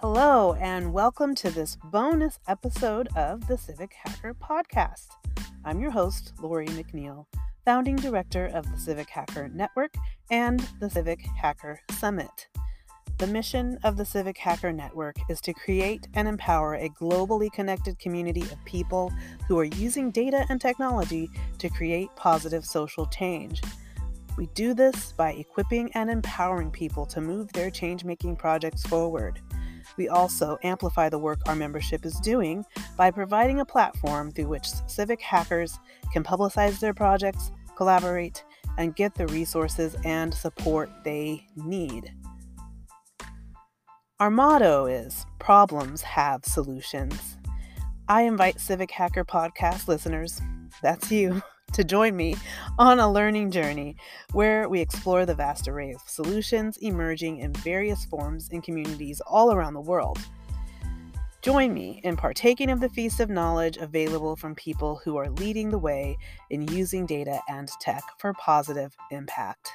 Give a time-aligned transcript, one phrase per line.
[0.00, 5.08] Hello, and welcome to this bonus episode of the Civic Hacker Podcast.
[5.64, 7.26] I'm your host, Lori McNeil,
[7.64, 9.96] founding director of the Civic Hacker Network
[10.30, 12.46] and the Civic Hacker Summit.
[13.18, 17.98] The mission of the Civic Hacker Network is to create and empower a globally connected
[17.98, 19.12] community of people
[19.48, 21.28] who are using data and technology
[21.58, 23.60] to create positive social change.
[24.36, 29.40] We do this by equipping and empowering people to move their change making projects forward.
[29.98, 32.64] We also amplify the work our membership is doing
[32.96, 35.76] by providing a platform through which civic hackers
[36.12, 38.44] can publicize their projects, collaborate,
[38.78, 42.14] and get the resources and support they need.
[44.20, 47.36] Our motto is Problems Have Solutions.
[48.08, 50.40] I invite Civic Hacker Podcast listeners,
[50.80, 52.36] that's you, to join me
[52.78, 53.96] on a learning journey
[54.32, 59.52] where we explore the vast array of solutions emerging in various forms in communities all
[59.52, 60.18] around the world.
[61.40, 65.70] Join me in partaking of the feast of knowledge available from people who are leading
[65.70, 66.16] the way
[66.50, 69.70] in using data and tech for positive impact.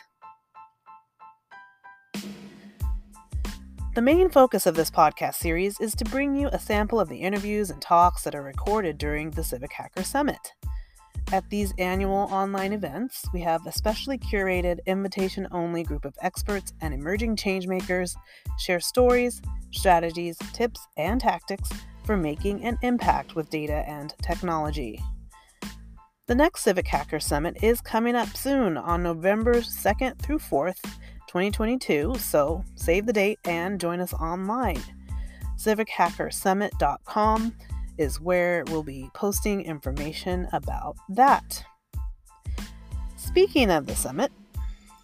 [3.96, 7.18] The main focus of this podcast series is to bring you a sample of the
[7.18, 10.54] interviews and talks that are recorded during the Civic Hacker Summit.
[11.32, 16.74] At these annual online events, we have a specially curated invitation only group of experts
[16.82, 18.16] and emerging changemakers
[18.60, 21.70] share stories, strategies, tips, and tactics
[22.06, 25.02] for making an impact with data and technology.
[26.28, 30.82] The next Civic Hacker Summit is coming up soon on November 2nd through 4th,
[31.28, 34.82] 2022, so save the date and join us online.
[35.58, 37.54] CivicHackerSummit.com
[37.98, 41.64] is where we'll be posting information about that.
[43.16, 44.32] Speaking of the summit,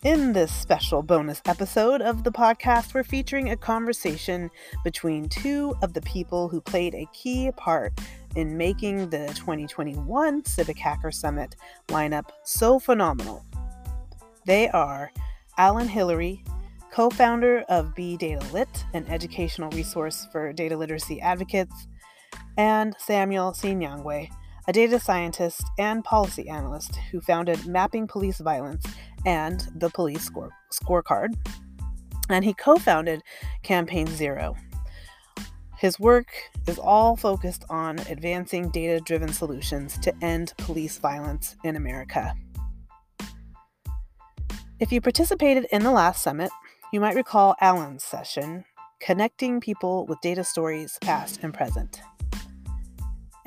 [0.03, 4.49] in this special bonus episode of the podcast, we're featuring a conversation
[4.83, 7.91] between two of the people who played a key part
[8.35, 11.55] in making the 2021 Civic Hacker Summit
[11.89, 13.45] lineup so phenomenal.
[14.45, 15.11] They are
[15.57, 16.45] Allen Hillery,
[16.91, 21.87] co founder of Be Data Lit, an educational resource for data literacy advocates,
[22.57, 24.29] and Samuel Sinyangwe,
[24.67, 28.85] a data scientist and policy analyst who founded Mapping Police Violence
[29.25, 31.35] and the Police Score- Scorecard.
[32.29, 33.23] And he co founded
[33.63, 34.55] Campaign Zero.
[35.77, 36.27] His work
[36.67, 42.35] is all focused on advancing data driven solutions to end police violence in America.
[44.79, 46.51] If you participated in the last summit,
[46.91, 48.65] you might recall Allen's session,
[48.99, 52.01] Connecting People with Data Stories Past and Present.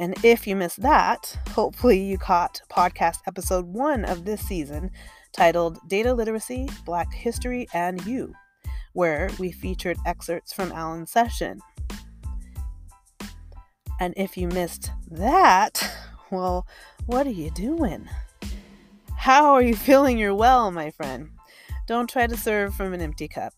[0.02, 4.90] And if you missed that, hopefully you caught podcast episode one of this season
[5.30, 8.34] titled Data Literacy, Black History, and You,
[8.94, 11.60] where we featured excerpts from Allen's session.
[14.00, 15.94] And if you missed that,
[16.32, 16.66] well,
[17.06, 18.08] what are you doing?
[19.16, 21.28] How are you filling your well, my friend?
[21.86, 23.54] Don't try to serve from an empty cup.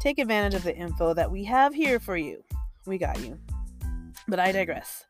[0.00, 2.42] Take advantage of the info that we have here for you.
[2.84, 3.38] We got you.
[4.26, 5.04] But I digress.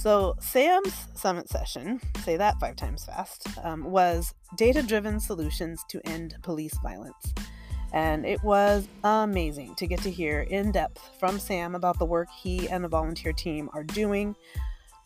[0.00, 6.00] So, Sam's summit session, say that five times fast, um, was data driven solutions to
[6.08, 7.34] end police violence.
[7.92, 12.28] And it was amazing to get to hear in depth from Sam about the work
[12.30, 14.34] he and the volunteer team are doing,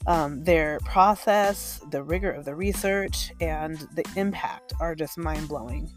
[0.06, 5.90] um, their process, the rigor of the research, and the impact are just mind blowing.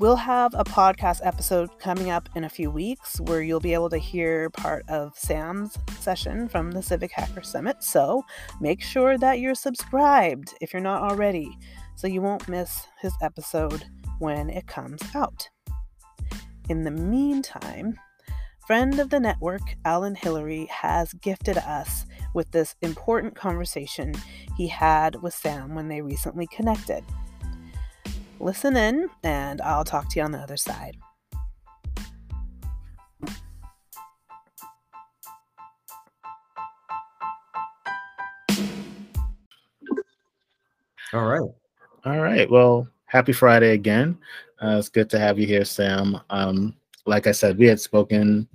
[0.00, 3.90] We'll have a podcast episode coming up in a few weeks where you'll be able
[3.90, 7.76] to hear part of Sam's session from the Civic Hacker Summit.
[7.84, 8.24] So
[8.60, 11.56] make sure that you're subscribed if you're not already
[11.94, 13.84] so you won't miss his episode
[14.18, 15.48] when it comes out.
[16.68, 17.96] In the meantime,
[18.66, 22.04] friend of the network, Allen Hillery, has gifted us
[22.34, 24.12] with this important conversation
[24.56, 27.04] he had with Sam when they recently connected.
[28.44, 30.98] Listen in, and I'll talk to you on the other side.
[41.14, 41.40] All right.
[42.04, 42.50] All right.
[42.50, 44.18] Well, happy Friday again.
[44.62, 46.20] Uh, it's good to have you here, Sam.
[46.28, 46.76] Um,
[47.06, 48.46] like I said, we had spoken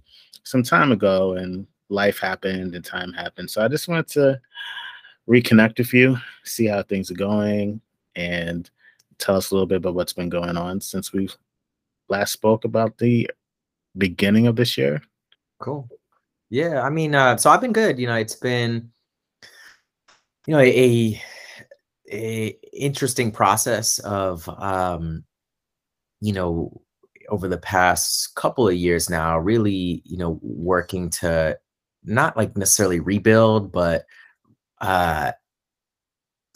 [0.43, 3.49] some time ago, and life happened and time happened.
[3.49, 4.39] So I just wanted to
[5.27, 7.81] reconnect with you, see how things are going,
[8.15, 8.69] and
[9.19, 11.29] tell us a little bit about what's been going on since we
[12.07, 13.29] last spoke about the
[13.97, 15.01] beginning of this year.
[15.59, 15.87] Cool.
[16.49, 17.99] Yeah, I mean, uh, so I've been good.
[17.99, 18.91] You know, it's been,
[20.47, 21.21] you know, a
[22.11, 25.23] a interesting process of, um,
[26.21, 26.81] you know,
[27.29, 31.57] over the past couple of years now, really, you know, working to
[32.03, 34.05] not like necessarily rebuild, but
[34.81, 35.33] uh,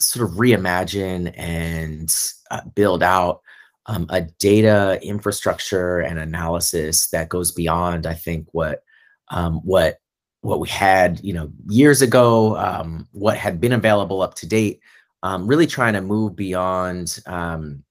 [0.00, 2.14] sort of reimagine and
[2.50, 3.40] uh, build out
[3.86, 8.82] um, a data infrastructure and analysis that goes beyond, I think, what
[9.28, 9.98] um, what
[10.40, 14.80] what we had, you know, years ago, um, what had been available up to date.
[15.22, 17.82] Um, really trying to move beyond um,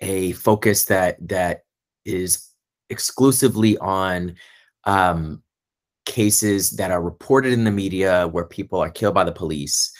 [0.00, 1.62] a focus that that
[2.04, 2.48] is
[2.90, 4.34] exclusively on
[4.84, 5.42] um,
[6.04, 9.92] cases that are reported in the media where people are killed by the police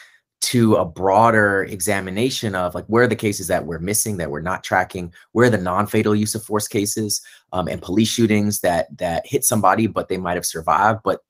[0.43, 4.41] to a broader examination of like where are the cases that we're missing that we're
[4.41, 7.21] not tracking where are the non-fatal use of force cases
[7.53, 11.21] um, and police shootings that that hit somebody but they might have survived but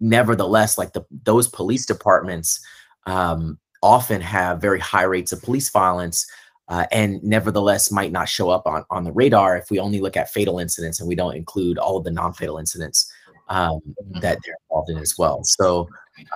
[0.00, 2.64] nevertheless like the those police departments
[3.06, 6.26] um, often have very high rates of police violence
[6.68, 10.16] uh, and nevertheless might not show up on, on the radar if we only look
[10.16, 13.12] at fatal incidents and we don't include all of the non-fatal incidents
[13.48, 14.20] um, mm-hmm.
[14.20, 15.44] that they're involved in as well.
[15.44, 15.86] So,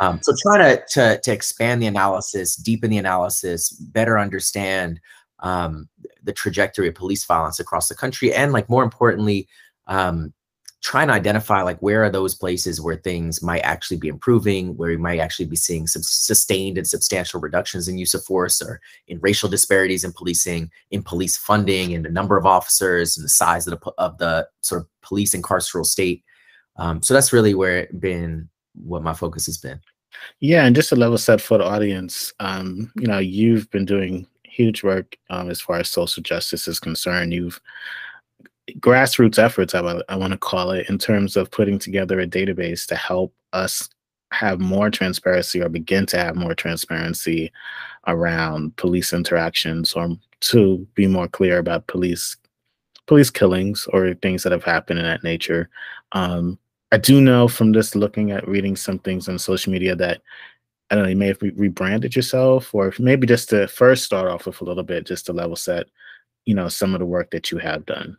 [0.01, 5.01] um, so trying to, to, to expand the analysis, deepen the analysis, better understand
[5.41, 5.89] um,
[6.23, 9.49] the trajectory of police violence across the country, and like more importantly,
[9.87, 10.33] um,
[10.81, 14.91] trying to identify like where are those places where things might actually be improving, where
[14.91, 18.81] we might actually be seeing some sustained and substantial reductions in use of force, or
[19.09, 23.29] in racial disparities in policing, in police funding, in the number of officers, and the
[23.29, 26.23] size of the of the sort of police and carceral state.
[26.77, 28.49] Um, so that's really where it been
[28.85, 29.81] what my focus has been.
[30.41, 34.27] Yeah, and just a level set for the audience, um, you know, you've been doing
[34.45, 37.33] huge work um, as far as social justice is concerned.
[37.33, 37.61] You've
[38.81, 42.87] grassroots efforts, I, I want to call it, in terms of putting together a database
[42.89, 43.89] to help us
[44.31, 47.51] have more transparency or begin to have more transparency
[48.07, 50.11] around police interactions or
[50.41, 52.37] to be more clear about police
[53.07, 55.71] police killings or things that have happened in that nature.
[56.13, 56.59] Um,
[56.91, 60.23] I do know from just looking at reading some things on social media that
[60.91, 64.29] I don't know, you may have re- rebranded yourself, or maybe just to first start
[64.29, 65.87] off with a little bit, just to level set,
[66.47, 68.17] you know, some of the work that you have done.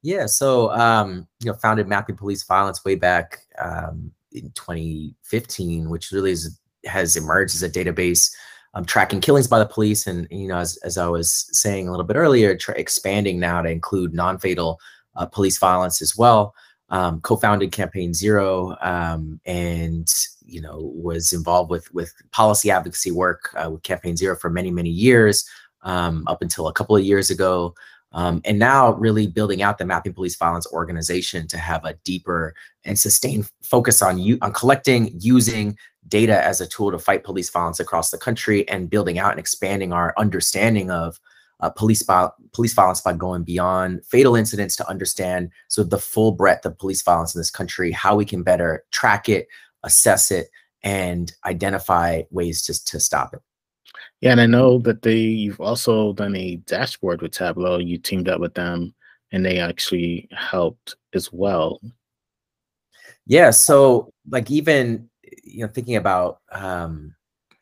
[0.00, 6.12] Yeah, so um, you know, founded Mapping Police Violence way back um, in 2015, which
[6.12, 8.30] really is, has emerged as a database
[8.74, 11.90] um, tracking killings by the police, and you know, as as I was saying a
[11.90, 14.80] little bit earlier, expanding now to include non-fatal
[15.16, 16.54] uh, police violence as well
[16.90, 20.08] um, co-founded Campaign Zero, um, and
[20.44, 24.70] you know was involved with with policy advocacy work uh, with Campaign Zero for many
[24.70, 25.48] many years,
[25.82, 27.74] um, up until a couple of years ago,
[28.12, 32.54] um, and now really building out the Mapping Police Violence organization to have a deeper
[32.84, 35.76] and sustained focus on you on collecting, using
[36.08, 39.40] data as a tool to fight police violence across the country, and building out and
[39.40, 41.18] expanding our understanding of
[41.60, 42.02] uh, police,
[42.52, 47.02] police violence by going beyond fatal incidents to understand so the full breadth of police
[47.02, 49.48] violence in this country, how we can better track it,
[49.82, 50.48] assess it,
[50.82, 53.40] and identify ways to, to stop it.
[54.20, 57.78] Yeah, and I know that they you've also done a dashboard with Tableau.
[57.78, 58.94] You teamed up with them,
[59.32, 61.80] and they actually helped as well.
[63.26, 65.08] Yeah, so like even
[65.42, 67.14] you know thinking about um,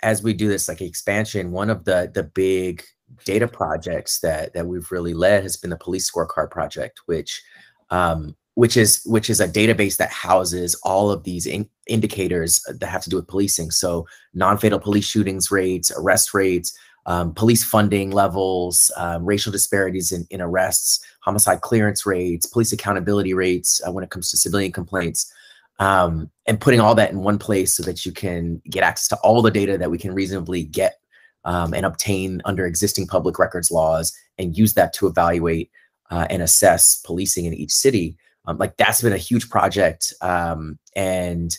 [0.03, 2.83] as we do this like expansion, one of the the big
[3.25, 7.43] data projects that that we've really led has been the police scorecard project which
[7.91, 12.87] um, which is which is a database that houses all of these in indicators that
[12.87, 13.71] have to do with policing.
[13.71, 20.27] So non-fatal police shootings rates arrest rates um, police funding levels um, racial disparities in,
[20.31, 25.33] in arrests homicide clearance rates police accountability rates uh, when it comes to civilian complaints
[25.79, 29.17] um, and putting all that in one place so that you can get access to
[29.25, 31.01] all the data that we can reasonably get
[31.45, 35.71] um, and obtain under existing public records laws and use that to evaluate
[36.11, 38.17] uh, and assess policing in each city.
[38.47, 40.13] Um, like that's been a huge project.
[40.21, 41.57] Um, and,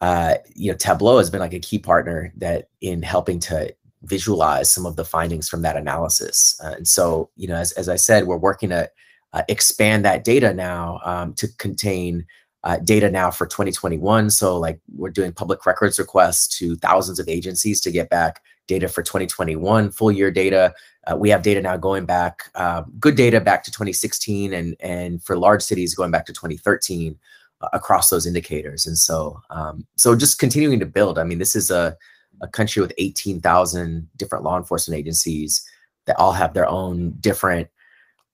[0.00, 4.72] uh, you know, Tableau has been like a key partner that in helping to visualize
[4.72, 6.58] some of the findings from that analysis.
[6.62, 8.90] Uh, and so, you know, as, as I said, we're working to
[9.32, 12.26] uh, expand that data now um, to contain
[12.64, 14.30] uh, data now for 2021.
[14.30, 18.88] So like we're doing public records requests to thousands of agencies to get back data
[18.88, 20.74] for 2021, full year data.
[21.06, 25.22] Uh, we have data now going back, uh, good data back to 2016, and and
[25.22, 27.18] for large cities going back to 2013
[27.60, 28.86] uh, across those indicators.
[28.86, 31.18] And so, um, so just continuing to build.
[31.18, 31.96] I mean, this is a
[32.40, 35.64] a country with 18,000 different law enforcement agencies
[36.06, 37.68] that all have their own different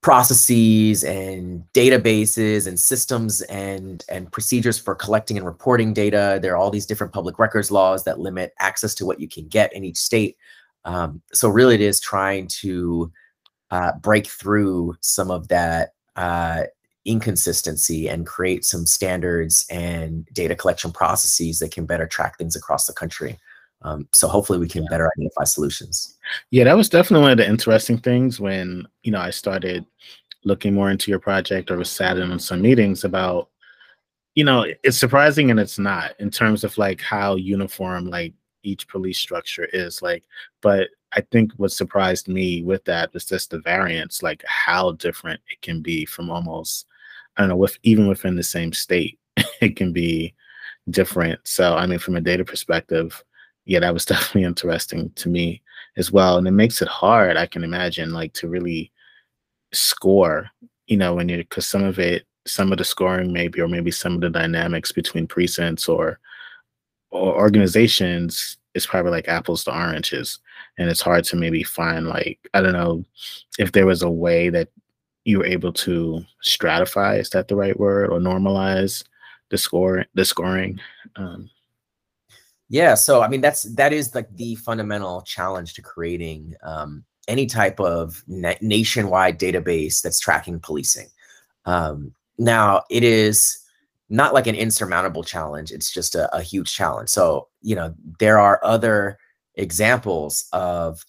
[0.01, 6.57] processes and databases and systems and and procedures for collecting and reporting data there are
[6.57, 9.83] all these different public records laws that limit access to what you can get in
[9.83, 10.37] each state
[10.85, 13.11] um, so really it is trying to
[13.69, 16.63] uh, break through some of that uh,
[17.05, 22.85] inconsistency and create some standards and data collection processes that can better track things across
[22.85, 23.37] the country.
[23.83, 26.17] Um, so hopefully we can better identify solutions.
[26.51, 29.85] Yeah, that was definitely one of the interesting things when you know I started
[30.43, 33.49] looking more into your project or was sat in on some meetings about
[34.35, 38.33] you know it's surprising and it's not in terms of like how uniform like
[38.63, 40.23] each police structure is like
[40.61, 45.39] but i think what surprised me with that was just the variance like how different
[45.49, 46.87] it can be from almost
[47.35, 49.19] i don't know with even within the same state
[49.61, 50.33] it can be
[50.89, 53.23] different so i mean from a data perspective
[53.65, 55.61] yeah that was definitely interesting to me
[55.97, 58.91] as well and it makes it hard i can imagine like to really
[59.73, 60.49] score
[60.87, 63.91] you know when you because some of it some of the scoring maybe or maybe
[63.91, 66.19] some of the dynamics between precincts or
[67.11, 70.39] or organizations is probably like apples to oranges
[70.77, 73.03] and it's hard to maybe find like i don't know
[73.59, 74.69] if there was a way that
[75.23, 79.03] you were able to stratify is that the right word or normalize
[79.49, 80.79] the score the scoring
[81.17, 81.49] um,
[82.71, 87.45] yeah so i mean that's that is like the fundamental challenge to creating um, any
[87.45, 91.07] type of na- nationwide database that's tracking policing
[91.65, 93.61] um, now it is
[94.11, 95.71] not like an insurmountable challenge.
[95.71, 97.09] It's just a, a huge challenge.
[97.09, 99.17] So, you know, there are other
[99.55, 101.05] examples of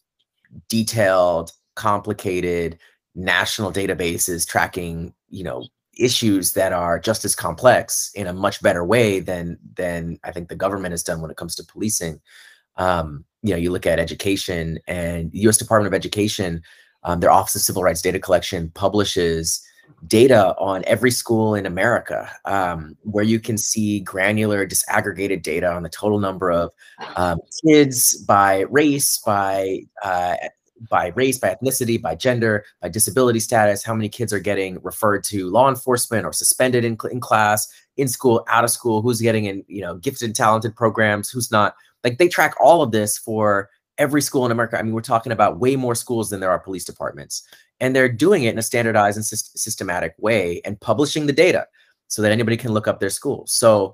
[0.69, 2.79] detailed, complicated
[3.17, 5.67] national databases tracking, you know,
[5.99, 10.49] issues that are just as complex in a much better way than than I think
[10.49, 12.21] the government has done when it comes to policing.
[12.77, 15.59] Um, you know, you look at education and U.S.
[15.59, 16.63] Department of Education,
[17.03, 19.63] um, their Office of Civil Rights Data Collection publishes
[20.07, 25.83] data on every school in America, um, where you can see granular, disaggregated data on
[25.83, 26.71] the total number of
[27.17, 30.37] um, kids by race, by uh,
[30.89, 35.25] by race, by ethnicity, by gender, by disability status, how many kids are getting referred
[35.25, 39.45] to law enforcement or suspended in, in class, in school, out of school, who's getting
[39.45, 41.75] in, you know, gifted and talented programs, who's not.
[42.05, 44.79] Like they track all of this for every school in America.
[44.79, 47.47] I mean, we're talking about way more schools than there are police departments
[47.83, 51.67] and they're doing it in a standardized and syst- systematic way and publishing the data
[52.07, 53.93] so that anybody can look up their schools so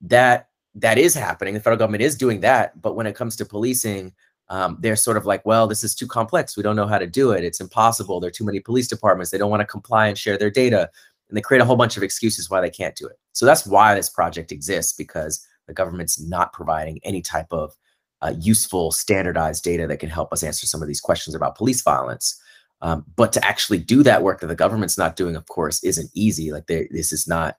[0.00, 3.44] that that is happening the federal government is doing that but when it comes to
[3.46, 4.12] policing
[4.50, 7.06] um, they're sort of like well this is too complex we don't know how to
[7.06, 10.06] do it it's impossible there are too many police departments they don't want to comply
[10.06, 10.90] and share their data
[11.28, 13.66] and they create a whole bunch of excuses why they can't do it so that's
[13.66, 17.74] why this project exists because the government's not providing any type of
[18.22, 21.82] uh, useful standardized data that can help us answer some of these questions about police
[21.82, 22.40] violence
[22.80, 26.10] um, but to actually do that work that the government's not doing, of course, isn't
[26.14, 26.52] easy.
[26.52, 27.56] Like this is not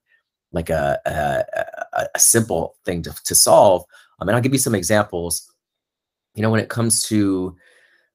[0.51, 3.83] like a, a, a simple thing to, to solve.
[4.19, 5.48] Um, and I'll give you some examples.
[6.35, 7.55] You know, when it comes to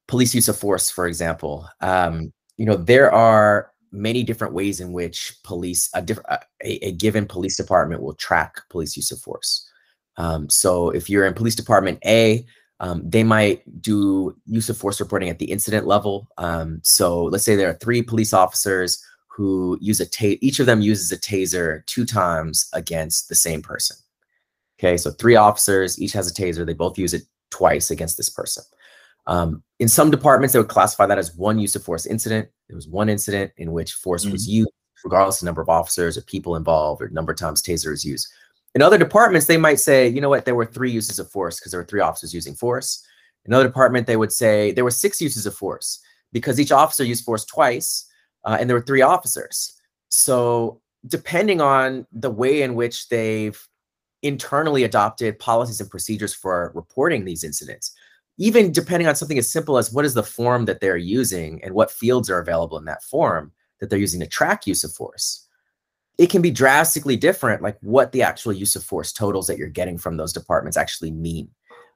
[0.07, 4.91] police use of force, for example, um, you know, there are many different ways in
[4.91, 9.69] which police, a, diff- a, a given police department will track police use of force.
[10.17, 12.45] Um, so if you're in police department A,
[12.79, 16.27] um, they might do use of force reporting at the incident level.
[16.37, 20.65] Um, so let's say there are three police officers who use a taser, each of
[20.65, 23.97] them uses a taser two times against the same person.
[24.79, 27.23] Okay, so three officers, each has a taser, they both use it
[27.55, 28.63] twice against this person.
[29.27, 32.49] Um, in some departments, they would classify that as one use of force incident.
[32.67, 34.33] There was one incident in which force mm-hmm.
[34.33, 34.69] was used,
[35.03, 38.03] regardless of the number of officers or people involved or number of times taser is
[38.03, 38.27] used.
[38.75, 41.59] In other departments, they might say, you know what, there were three uses of force
[41.59, 43.05] because there were three officers using force.
[43.45, 45.99] In another department, they would say there were six uses of force
[46.33, 48.05] because each officer used force twice
[48.43, 49.79] uh, and there were three officers.
[50.09, 53.59] So, depending on the way in which they've
[54.25, 57.95] internally adopted policies and procedures for reporting these incidents,
[58.37, 61.73] even depending on something as simple as what is the form that they're using and
[61.73, 65.45] what fields are available in that form that they're using to track use of force
[66.17, 69.67] it can be drastically different, like what the actual use of force totals that you're
[69.67, 71.49] getting from those departments actually mean,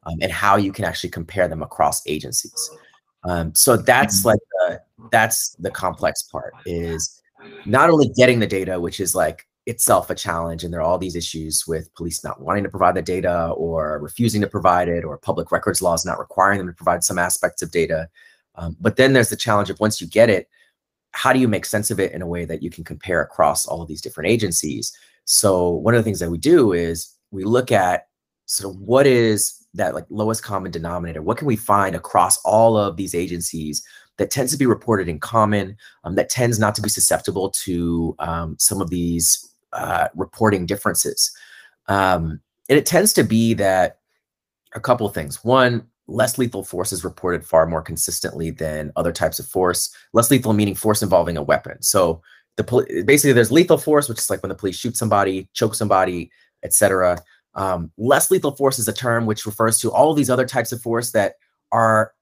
[0.05, 2.69] um, and how you can actually compare them across agencies.
[3.24, 4.29] Um, so that's mm-hmm.
[4.29, 4.81] like the,
[5.12, 7.21] that's the complex part is
[7.65, 10.97] not only getting the data, which is like itself a challenge, and there are all
[10.97, 15.05] these issues with police not wanting to provide the data or refusing to provide it,
[15.05, 18.09] or public records laws not requiring them to provide some aspects of data.
[18.55, 20.49] Um, but then there's the challenge of once you get it,
[21.11, 23.65] how do you make sense of it in a way that you can compare across
[23.65, 24.91] all of these different agencies?
[25.25, 28.07] So one of the things that we do is we look at
[28.47, 31.21] sort of what is that like lowest common denominator?
[31.21, 33.83] What can we find across all of these agencies
[34.17, 38.15] that tends to be reported in common, um, that tends not to be susceptible to
[38.19, 41.31] um, some of these uh, reporting differences?
[41.88, 43.99] Um, and it tends to be that
[44.73, 45.43] a couple of things.
[45.43, 49.93] One, less lethal force is reported far more consistently than other types of force.
[50.13, 51.81] Less lethal meaning force involving a weapon.
[51.81, 52.21] So
[52.57, 56.31] the basically there's lethal force, which is like when the police shoot somebody, choke somebody,
[56.63, 57.17] etc.
[57.55, 60.81] Um, less lethal force is a term which refers to all these other types of
[60.81, 61.35] force that
[61.71, 62.13] are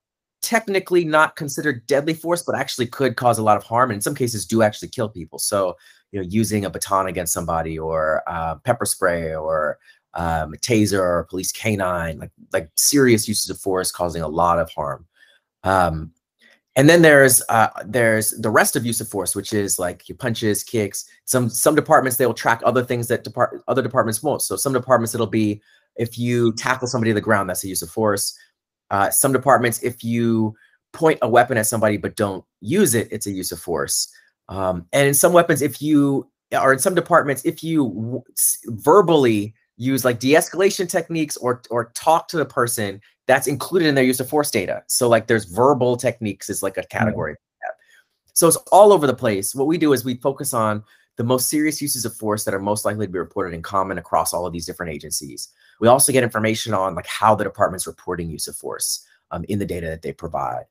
[0.42, 4.01] technically not considered deadly force, but actually could cause a lot of harm, and in
[4.01, 5.39] some cases do actually kill people.
[5.39, 5.75] So,
[6.12, 9.78] you know, using a baton against somebody, or uh, pepper spray, or
[10.14, 14.28] um, a taser, or a police canine, like like serious uses of force causing a
[14.28, 15.06] lot of harm.
[15.64, 16.12] Um,
[16.78, 20.16] and then there's uh, there's the rest of use of force, which is like your
[20.18, 21.06] punches, kicks.
[21.26, 24.44] Some some departments they will track other things that depart other departments won't.
[24.44, 25.62] So some departments it'll be
[25.96, 28.38] if you tackle somebody to the ground, that's a use of force.
[28.92, 30.56] Uh, some departments, if you
[30.94, 34.08] point a weapon at somebody but don't use it, it's a use of force.
[34.50, 38.24] Um, and in some weapons, if you or in some departments, if you
[38.66, 44.04] verbally use like de-escalation techniques or or talk to the person that's included in their
[44.04, 44.84] use of force data.
[44.88, 48.30] So like there's verbal techniques is like a category mm-hmm.
[48.34, 49.54] so it's all over the place.
[49.54, 50.84] What we do is we focus on
[51.18, 53.98] the most serious uses of force that are most likely to be reported in common
[53.98, 55.50] across all of these different agencies.
[55.80, 59.60] We also get information on like how the department's reporting use of force um, in
[59.60, 60.66] the data that they provide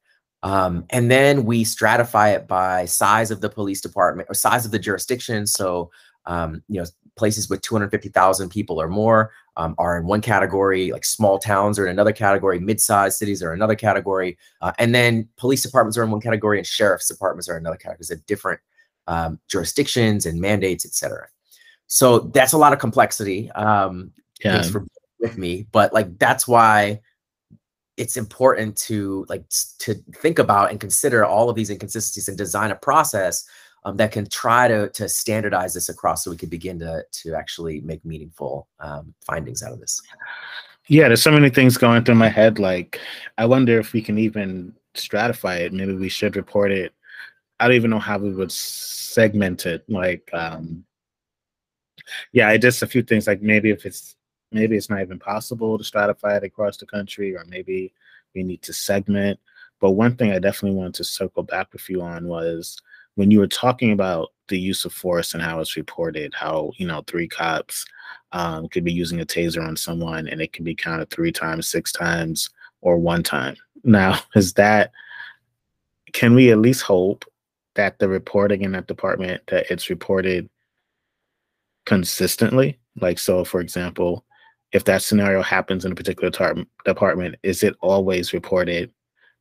[0.47, 4.71] um, and then we stratify it by size of the police department or size of
[4.71, 5.91] the jurisdiction so
[6.27, 6.87] um, you know
[7.17, 11.87] places with 250,000 people or more um, are in one category, like small towns are
[11.87, 16.11] in another category, mid-sized cities are another category, uh, and then police departments are in
[16.11, 18.07] one category and sheriff's departments are another category.
[18.09, 18.61] There's different
[19.07, 21.29] um, jurisdictions and mandates, etc.
[21.87, 23.51] So that's a lot of complexity.
[23.53, 24.13] Um,
[24.45, 24.53] yeah.
[24.53, 24.87] Thanks for
[25.19, 27.01] with me, but like that's why
[27.97, 29.45] it's important to like
[29.79, 33.45] to think about and consider all of these inconsistencies and design a process
[33.85, 37.35] um, that can try to to standardize this across so we could begin to to
[37.35, 40.01] actually make meaningful um, findings out of this.
[40.89, 43.01] Yeah there's so many things going through my head like
[43.39, 45.73] i wonder if we can even stratify it.
[45.73, 46.93] Maybe we should report it.
[47.61, 50.85] I don't even know how we would segment it like um
[52.33, 54.16] yeah i just a few things like maybe if it's
[54.53, 57.93] maybe it's not even possible to stratify it across the country or maybe
[58.35, 59.39] we need to segment
[59.81, 62.81] but one thing i definitely wanted to circle back with you on was
[63.17, 66.87] when you were talking about the use of force and how it's reported, how you
[66.87, 67.85] know three cops
[68.33, 71.67] um, could be using a taser on someone and it can be counted three times,
[71.67, 73.57] six times, or one time.
[73.85, 74.91] Now, is that
[76.13, 77.25] can we at least hope
[77.77, 80.51] that the reporting in that department that it's reported
[81.85, 82.81] consistently?
[83.01, 84.25] Like, so for example,
[84.73, 88.93] if that scenario happens in a particular tar- department, is it always reported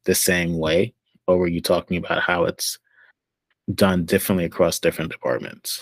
[0.05, 0.93] the same way?
[1.27, 2.77] Or were you talking about how it's
[3.73, 5.81] done differently across different departments?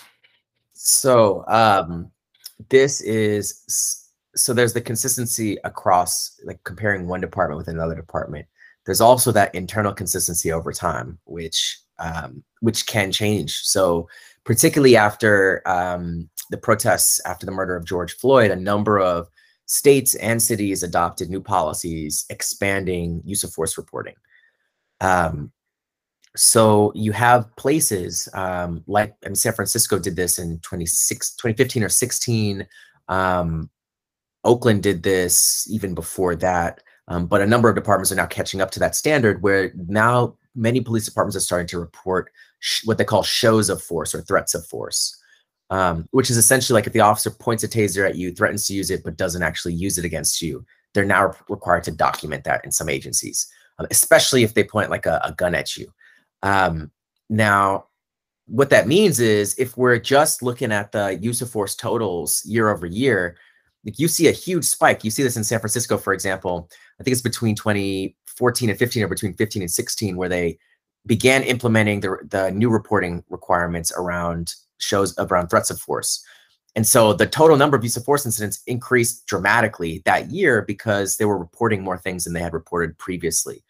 [0.73, 2.11] So um,
[2.69, 8.47] this is so there's the consistency across like comparing one department with another department.
[8.85, 13.61] There's also that internal consistency over time, which um, which can change.
[13.63, 14.09] So
[14.45, 19.27] particularly after um, the protests after the murder of George Floyd, a number of
[19.65, 24.15] states and cities adopted new policies expanding use of force reporting.
[25.01, 25.51] Um,
[26.35, 32.67] so you have places um, like San Francisco did this in 2015 or 16.
[33.07, 33.69] Um,
[34.43, 36.81] Oakland did this even before that.
[37.07, 40.35] Um, but a number of departments are now catching up to that standard where now
[40.55, 42.31] many police departments are starting to report
[42.85, 45.19] what they call shows of force or threats of force,
[45.69, 48.73] um, which is essentially like if the officer points a taser at you, threatens to
[48.73, 52.63] use it, but doesn't actually use it against you, they're now required to document that
[52.63, 53.47] in some agencies,
[53.79, 55.91] um, especially if they point like a, a gun at you.
[56.43, 56.91] Um,
[57.29, 57.87] now,
[58.45, 62.69] what that means is if we're just looking at the use of force totals year
[62.69, 63.37] over year,
[63.85, 65.03] like you see a huge spike.
[65.03, 66.69] You see this in San Francisco, for example.
[66.99, 70.57] I think it's between 2014 and 15 or between 15 and 16 where they
[71.05, 76.23] began implementing the, the new reporting requirements around shows around threats of force.
[76.75, 81.17] And so the total number of use of force incidents increased dramatically that year because
[81.17, 83.63] they were reporting more things than they had reported previously.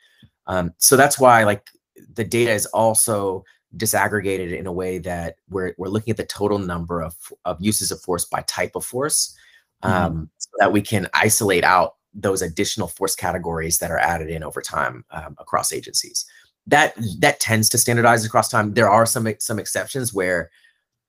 [0.48, 1.68] Um, so that's why like
[2.14, 3.44] the data is also
[3.76, 7.92] disaggregated in a way that we're, we're looking at the total number of, of uses
[7.92, 9.36] of force by type of force
[9.84, 10.06] mm-hmm.
[10.06, 14.44] um, so that we can isolate out those additional force categories that are added in
[14.44, 16.26] over time um, across agencies
[16.68, 20.50] that that tends to standardize across time there are some some exceptions where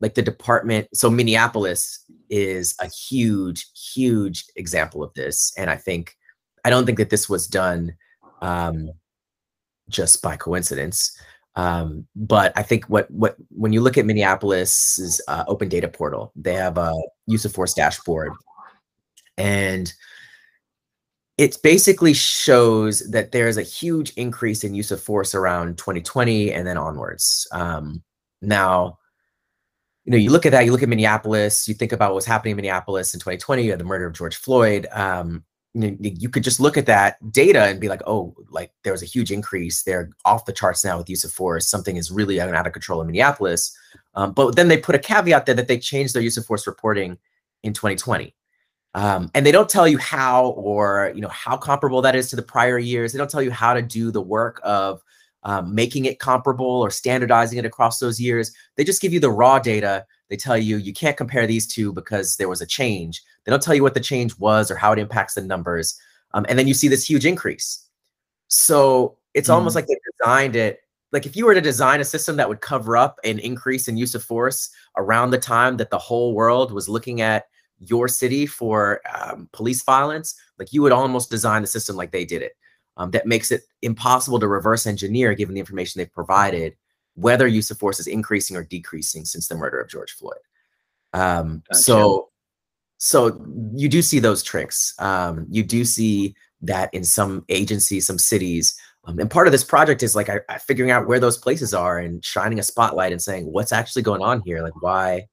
[0.00, 6.16] like the department so minneapolis is a huge huge example of this and i think
[6.64, 7.94] i don't think that this was done
[8.44, 8.90] um,
[9.88, 11.16] just by coincidence.
[11.56, 16.32] Um, but I think what what when you look at Minneapolis's uh, open data portal,
[16.34, 16.92] they have a
[17.26, 18.32] use of force dashboard,
[19.36, 19.92] and
[21.36, 26.52] it basically shows that there is a huge increase in use of force around 2020
[26.52, 27.48] and then onwards.
[27.50, 28.02] Um,
[28.40, 28.98] now,
[30.04, 32.52] you know, you look at that, you look at Minneapolis, you think about what's happening
[32.52, 34.86] in Minneapolis in 2020, or the murder of George Floyd.
[34.92, 35.44] Um,
[35.74, 39.02] you, you could just look at that data and be like, oh, like there was
[39.02, 39.82] a huge increase.
[39.82, 41.68] They're off the charts now with use of force.
[41.68, 43.76] Something is really out of control in Minneapolis.
[44.14, 46.66] Um, but then they put a caveat there that they changed their use of force
[46.66, 47.18] reporting
[47.64, 48.34] in 2020.
[48.94, 52.36] Um, and they don't tell you how or you know how comparable that is to
[52.36, 53.12] the prior years.
[53.12, 55.02] They don't tell you how to do the work of
[55.42, 58.52] um, making it comparable or standardizing it across those years.
[58.76, 60.06] They just give you the raw data.
[60.30, 63.22] They tell you you can't compare these two because there was a change.
[63.44, 65.98] They don't tell you what the change was or how it impacts the numbers.
[66.32, 67.86] Um, and then you see this huge increase.
[68.48, 69.56] So it's mm-hmm.
[69.56, 70.80] almost like they designed it.
[71.12, 73.96] Like if you were to design a system that would cover up an increase in
[73.96, 77.44] use of force around the time that the whole world was looking at
[77.78, 82.24] your city for um, police violence, like you would almost design the system like they
[82.24, 82.52] did it.
[82.96, 86.76] Um, that makes it impossible to reverse engineer given the information they've provided
[87.14, 90.36] whether use of force is increasing or decreasing since the murder of George Floyd.
[91.12, 91.82] Um, gotcha.
[91.82, 92.30] So,
[92.98, 94.94] so you do see those tricks.
[94.98, 99.64] Um, you do see that in some agencies, some cities, um, and part of this
[99.64, 103.12] project is like I, I figuring out where those places are and shining a spotlight
[103.12, 104.62] and saying what's actually going on here.
[104.62, 105.26] Like, why?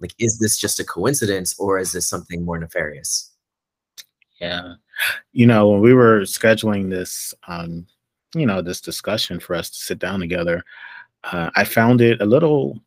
[0.00, 3.32] Like, is this just a coincidence or is this something more nefarious?
[4.40, 4.74] Yeah.
[5.32, 7.86] You know, when we were scheduling this, um,
[8.34, 10.64] you know, this discussion for us to sit down together,
[11.24, 12.80] uh, I found it a little,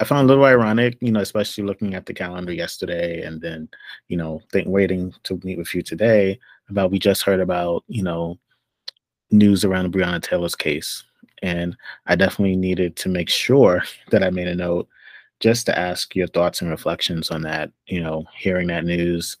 [0.00, 3.68] I found a little ironic, you know, especially looking at the calendar yesterday and then,
[4.08, 8.02] you know, think, waiting to meet with you today about we just heard about, you
[8.02, 8.38] know,
[9.30, 11.02] news around Breonna Taylor's case.
[11.42, 14.88] And I definitely needed to make sure that I made a note
[15.44, 19.36] just to ask your thoughts and reflections on that, you know, hearing that news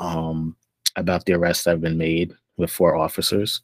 [0.00, 0.56] um,
[0.96, 3.60] about the arrests that have been made with four officers.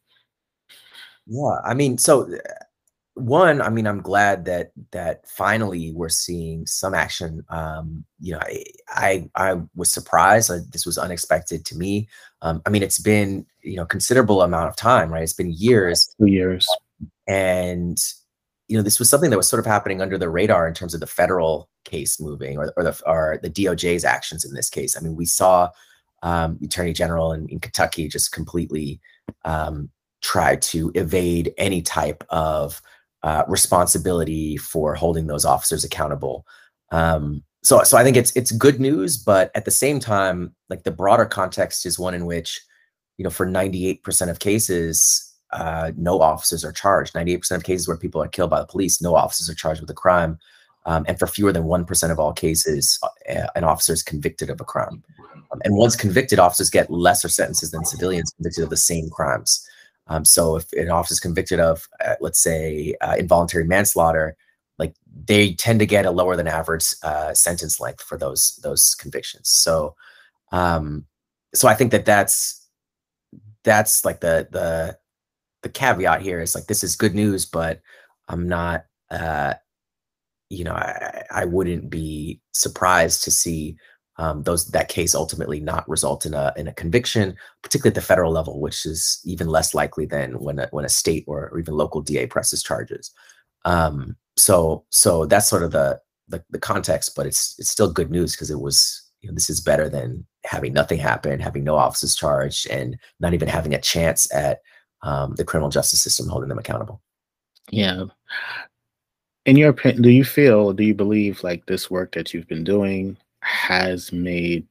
[1.26, 2.28] Yeah, I mean, so
[3.14, 7.42] one, I mean, I'm glad that that finally we're seeing some action.
[7.48, 10.50] Um, you know, I I, I was surprised.
[10.50, 12.06] Uh, this was unexpected to me.
[12.42, 15.22] Um, I mean, it's been you know considerable amount of time, right?
[15.22, 16.68] It's been years, two years,
[17.26, 17.98] and
[18.68, 20.94] you know, this was something that was sort of happening under the radar in terms
[20.94, 24.96] of the federal case moving or or the or the DOJ's actions in this case.
[24.96, 25.70] I mean, we saw
[26.22, 29.00] um, Attorney General in, in Kentucky just completely
[29.44, 32.82] um, try to evade any type of
[33.22, 36.46] uh, responsibility for holding those officers accountable.
[36.90, 40.84] Um, so, so I think it's it's good news, but at the same time, like
[40.84, 42.60] the broader context is one in which,
[43.16, 47.14] you know, for 98% of cases, uh, no officers are charged.
[47.14, 49.90] 98% of cases where people are killed by the police, no officers are charged with
[49.90, 50.38] a crime.
[50.86, 54.60] Um, and for fewer than 1% of all cases, uh, an officer is convicted of
[54.60, 55.02] a crime.
[55.50, 59.66] Um, and once convicted, officers get lesser sentences than civilians convicted of the same crimes.
[60.08, 64.36] Um, so if an officer is convicted of, uh, let's say, uh, involuntary manslaughter,
[64.78, 64.94] like
[65.26, 69.48] they tend to get a lower than average uh, sentence length for those those convictions.
[69.48, 69.94] So,
[70.52, 71.04] um,
[71.54, 72.66] so I think that that's
[73.64, 74.96] that's like the the
[75.62, 77.80] the caveat here is like this is good news, but
[78.28, 79.54] I'm not, uh,
[80.50, 83.76] you know, I, I wouldn't be surprised to see
[84.18, 88.06] um, those that case ultimately not result in a in a conviction, particularly at the
[88.06, 91.74] federal level, which is even less likely than when a, when a state or, even
[91.74, 93.12] local DA presses charges.
[93.64, 98.10] Um, so so that's sort of the, the the, context, but it's it's still good
[98.10, 101.76] news because it was you know, this is better than having nothing happen, having no
[101.76, 104.60] officers charged, and not even having a chance at
[105.02, 107.00] um, the criminal justice system holding them accountable.
[107.70, 108.04] Yeah.
[109.46, 112.64] In your opinion, do you feel, do you believe like this work that you've been
[112.64, 114.66] doing has made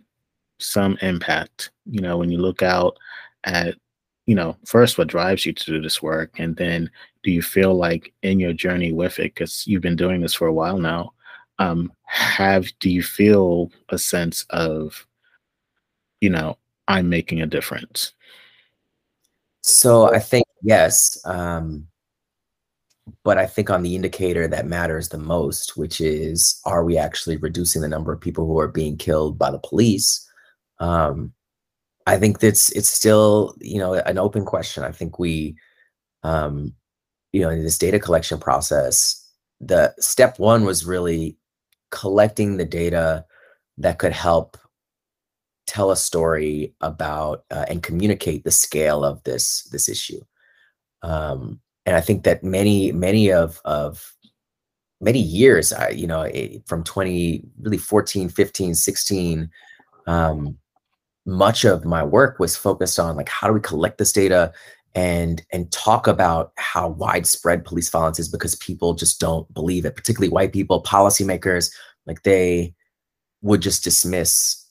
[0.60, 1.72] some impact.
[1.86, 2.98] You know, when you look out
[3.44, 3.76] at,
[4.26, 6.90] you know, first what drives you to do this work, and then
[7.24, 10.48] do you feel like in your journey with it, because you've been doing this for
[10.48, 11.14] a while now,
[11.60, 15.06] um, have do you feel a sense of,
[16.22, 18.14] you know, I'm making a difference?
[19.68, 21.20] So I think yes.
[21.26, 21.88] Um,
[23.24, 27.36] but I think on the indicator that matters the most, which is are we actually
[27.38, 30.26] reducing the number of people who are being killed by the police?
[30.80, 31.34] Um,
[32.06, 34.84] I think that's it's still you know an open question.
[34.84, 35.58] I think we,
[36.24, 36.74] um,
[37.34, 39.22] you know, in this data collection process,
[39.60, 41.38] the step one was really
[41.92, 43.26] collecting the data
[43.78, 44.58] that could help
[45.68, 50.22] tell a story about uh, and communicate the scale of this this issue.
[51.04, 54.14] Um, and I think that many many of of
[55.00, 59.50] many years, I, you know, eh, from 20 really 14, 15, 16,
[60.08, 60.58] um,
[61.26, 64.52] much of my work was focused on like how do we collect this data
[64.96, 69.96] and and talk about how widespread police violence is because people just don't believe it,
[69.96, 71.72] particularly white people, policymakers,
[72.06, 72.74] like they
[73.42, 74.67] would just dismiss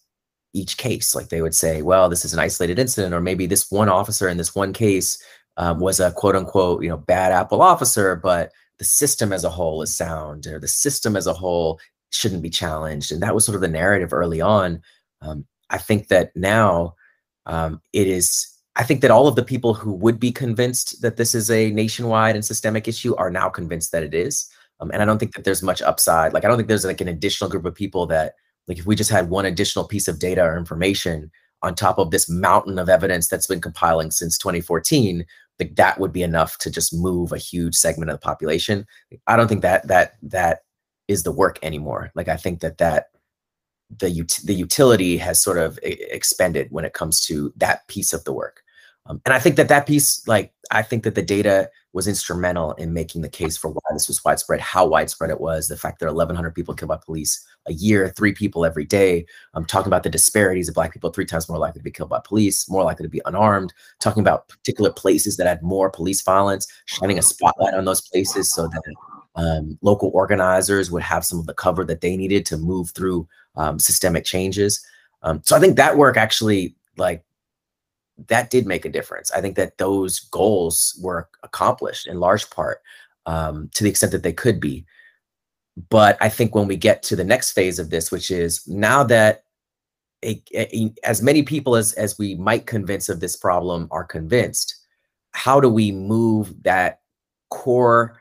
[0.56, 1.14] each case.
[1.14, 4.28] Like they would say, well, this is an isolated incident, or maybe this one officer
[4.28, 5.22] in this one case
[5.56, 9.50] um, was a quote unquote, you know, bad apple officer, but the system as a
[9.50, 11.78] whole is sound, or the system as a whole
[12.10, 13.12] shouldn't be challenged.
[13.12, 14.82] And that was sort of the narrative early on.
[15.22, 16.94] Um, I think that now
[17.46, 18.48] um, it is.
[18.78, 21.70] I think that all of the people who would be convinced that this is a
[21.70, 24.50] nationwide and systemic issue are now convinced that it is.
[24.80, 26.34] Um, and I don't think that there's much upside.
[26.34, 28.34] Like I don't think there's like an additional group of people that
[28.68, 31.31] like if we just had one additional piece of data or information
[31.62, 35.24] on top of this mountain of evidence that's been compiling since 2014,
[35.59, 38.87] like that would be enough to just move a huge segment of the population.
[39.26, 40.61] I don't think that that that
[41.09, 42.11] is the work anymore.
[42.14, 43.07] Like I think that that
[43.98, 48.24] the ut- the utility has sort of expended when it comes to that piece of
[48.24, 48.62] the work.
[49.09, 52.72] Um, and I think that that piece, like, I think that the data was instrumental
[52.72, 55.98] in making the case for why this was widespread, how widespread it was, the fact
[55.98, 59.24] that 1,100 people killed by police a year, three people every day.
[59.54, 61.90] I'm um, talking about the disparities of Black people three times more likely to be
[61.90, 65.88] killed by police, more likely to be unarmed, talking about particular places that had more
[65.88, 68.82] police violence, shining a spotlight on those places so that
[69.37, 73.26] um, local organizers would have some of the cover that they needed to move through
[73.56, 74.85] um, systemic changes.
[75.22, 77.24] Um, so I think that work actually like
[78.29, 79.31] that did make a difference.
[79.31, 82.81] I think that those goals were accomplished in large part
[83.26, 84.87] um, to the extent that they could be.
[85.90, 89.02] But I think when we get to the next phase of this, which is now
[89.05, 89.44] that
[90.24, 94.74] a, a, as many people as, as we might convince of this problem are convinced,
[95.33, 97.00] how do we move that
[97.50, 98.18] core,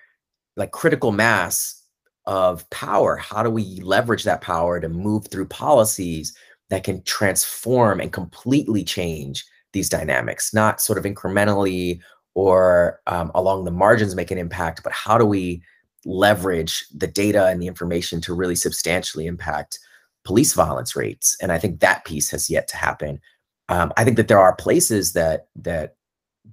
[0.57, 1.83] like critical mass
[2.25, 3.15] of power?
[3.15, 6.35] How do we leverage that power to move through policies
[6.69, 11.99] that can transform and completely change these dynamics, not sort of incrementally
[12.33, 15.61] or um, along the margins make an impact, but how do we
[16.05, 19.77] leverage the data and the information to really substantially impact
[20.23, 21.37] police violence rates?
[21.41, 23.19] And I think that piece has yet to happen.
[23.67, 25.95] Um, I think that there are places that that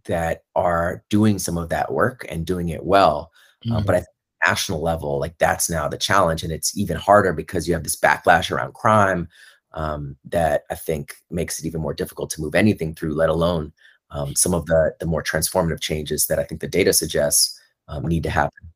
[0.06, 3.30] that are doing some of that work and doing it well,
[3.64, 3.76] mm-hmm.
[3.76, 7.32] um, but at the national level, like that's now the challenge, and it's even harder
[7.32, 9.28] because you have this backlash around crime
[9.74, 13.72] um, that I think makes it even more difficult to move anything through, let alone
[14.10, 17.58] um, some of the the more transformative changes that I think the data suggests
[17.88, 18.68] um, need to happen.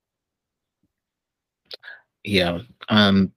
[2.24, 2.61] Yeah.
[2.88, 3.32] Um,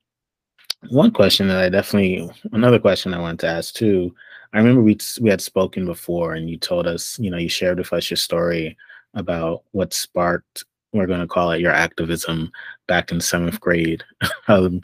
[0.89, 4.15] one question that I definitely, another question I wanted to ask too.
[4.53, 7.77] I remember we we had spoken before, and you told us, you know, you shared
[7.77, 8.75] with us your story
[9.13, 12.51] about what sparked, we're going to call it your activism
[12.87, 14.03] back in seventh grade.
[14.47, 14.81] um,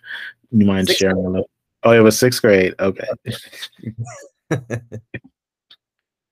[0.51, 1.49] you mind Sixth sharing a little?
[1.85, 2.73] Oh, it was sixth grade.
[2.79, 3.07] Okay.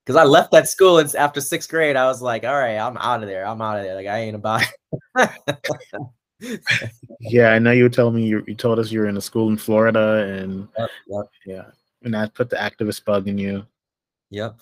[0.04, 2.98] Because I left that school and after sixth grade, I was like, all right, I'm
[2.98, 3.46] out of there.
[3.46, 3.94] I'm out of there.
[3.94, 4.62] Like I ain't about
[5.16, 5.30] it.
[7.20, 9.22] yeah, I know you were telling me you, you told us you were in a
[9.22, 11.24] school in Florida and yep, yep.
[11.46, 11.64] yeah.
[12.02, 13.64] And that put the activist bug in you.
[14.28, 14.60] Yep.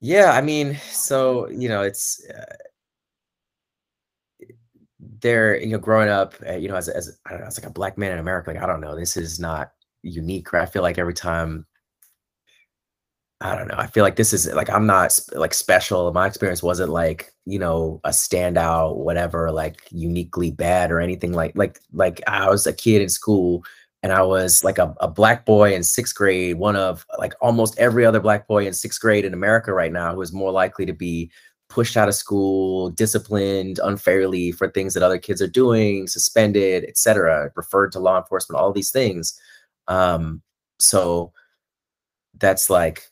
[0.00, 2.54] Yeah, I mean, so you know, it's uh,
[5.22, 7.68] there, you know, growing up, uh, you know, as as I don't know, as like
[7.68, 10.52] a black man in America, like I don't know, this is not unique.
[10.52, 10.62] Right?
[10.62, 11.66] I feel like every time,
[13.40, 16.12] I don't know, I feel like this is like I'm not like special.
[16.12, 21.52] My experience wasn't like you know a standout, whatever, like uniquely bad or anything like
[21.56, 23.64] like like I was a kid in school
[24.02, 27.78] and I was like a, a black boy in sixth grade, one of like almost
[27.78, 30.84] every other black boy in sixth grade in America right now who is more likely
[30.86, 31.30] to be
[31.72, 37.50] pushed out of school, disciplined unfairly for things that other kids are doing, suspended, etc.,
[37.56, 39.38] referred to law enforcement, all these things.
[39.88, 40.42] Um,
[40.78, 41.32] so
[42.38, 43.10] that's like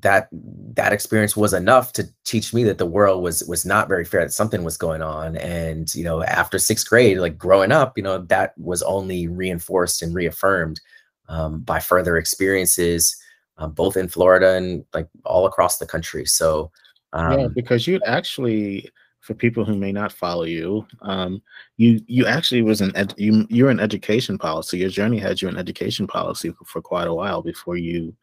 [0.00, 4.04] that that experience was enough to teach me that the world was was not very
[4.04, 7.96] fair that something was going on and you know after sixth grade like growing up
[7.96, 10.80] you know that was only reinforced and reaffirmed
[11.28, 13.16] um, by further experiences
[13.58, 16.70] um, both in florida and like all across the country so
[17.12, 21.42] um, yeah, because you actually, for people who may not follow you, um,
[21.76, 24.78] you you actually was an ed- you you're an education policy.
[24.78, 28.14] Your journey had you in education policy for, for quite a while before you,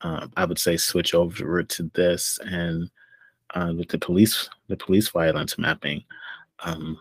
[0.00, 2.90] uh, I would say, switch over to this and
[3.54, 6.04] uh, with the police the police violence mapping.
[6.64, 6.98] Um,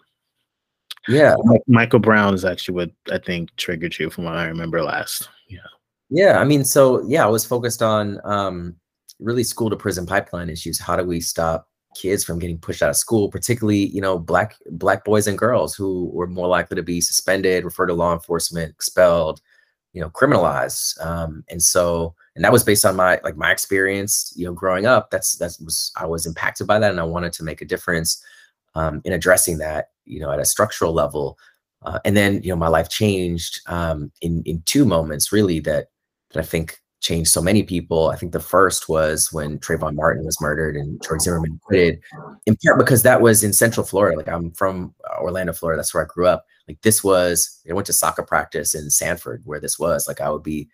[1.07, 1.35] yeah,
[1.67, 5.29] Michael Brown is actually what I think triggered you from what I remember last.
[5.47, 5.59] Yeah.
[6.09, 8.75] Yeah, I mean, so yeah, I was focused on um,
[9.19, 10.79] really school to prison pipeline issues.
[10.79, 14.55] How do we stop kids from getting pushed out of school, particularly you know black
[14.71, 18.71] black boys and girls who were more likely to be suspended, referred to law enforcement,
[18.71, 19.41] expelled,
[19.93, 21.03] you know, criminalized.
[21.03, 24.85] Um, and so, and that was based on my like my experience, you know, growing
[24.85, 25.09] up.
[25.09, 28.23] That's that was I was impacted by that, and I wanted to make a difference
[28.75, 31.37] um, in addressing that, you know, at a structural level.
[31.83, 35.87] Uh, and then you know my life changed um, in in two moments really that
[36.31, 38.09] that I think changed so many people.
[38.09, 41.99] I think the first was when Trayvon Martin was murdered and George Zimmerman acquitted,
[42.45, 44.17] in part because that was in Central Florida.
[44.17, 45.79] Like I'm from Orlando, Florida.
[45.79, 46.45] That's where I grew up.
[46.67, 50.07] Like this was, I went to soccer practice in Sanford, where this was.
[50.07, 50.69] Like I would be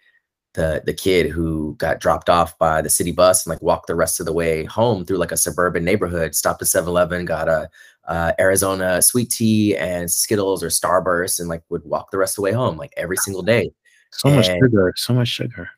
[0.54, 3.96] the the kid who got dropped off by the city bus and like walked the
[3.96, 6.36] rest of the way home through like a suburban neighborhood.
[6.36, 7.70] Stopped at 7-Eleven, got a
[8.08, 12.36] uh, Arizona sweet tea and Skittles or Starburst, and like would walk the rest of
[12.38, 13.72] the way home, like every single day.
[14.18, 15.70] So and, much sugar, so much sugar.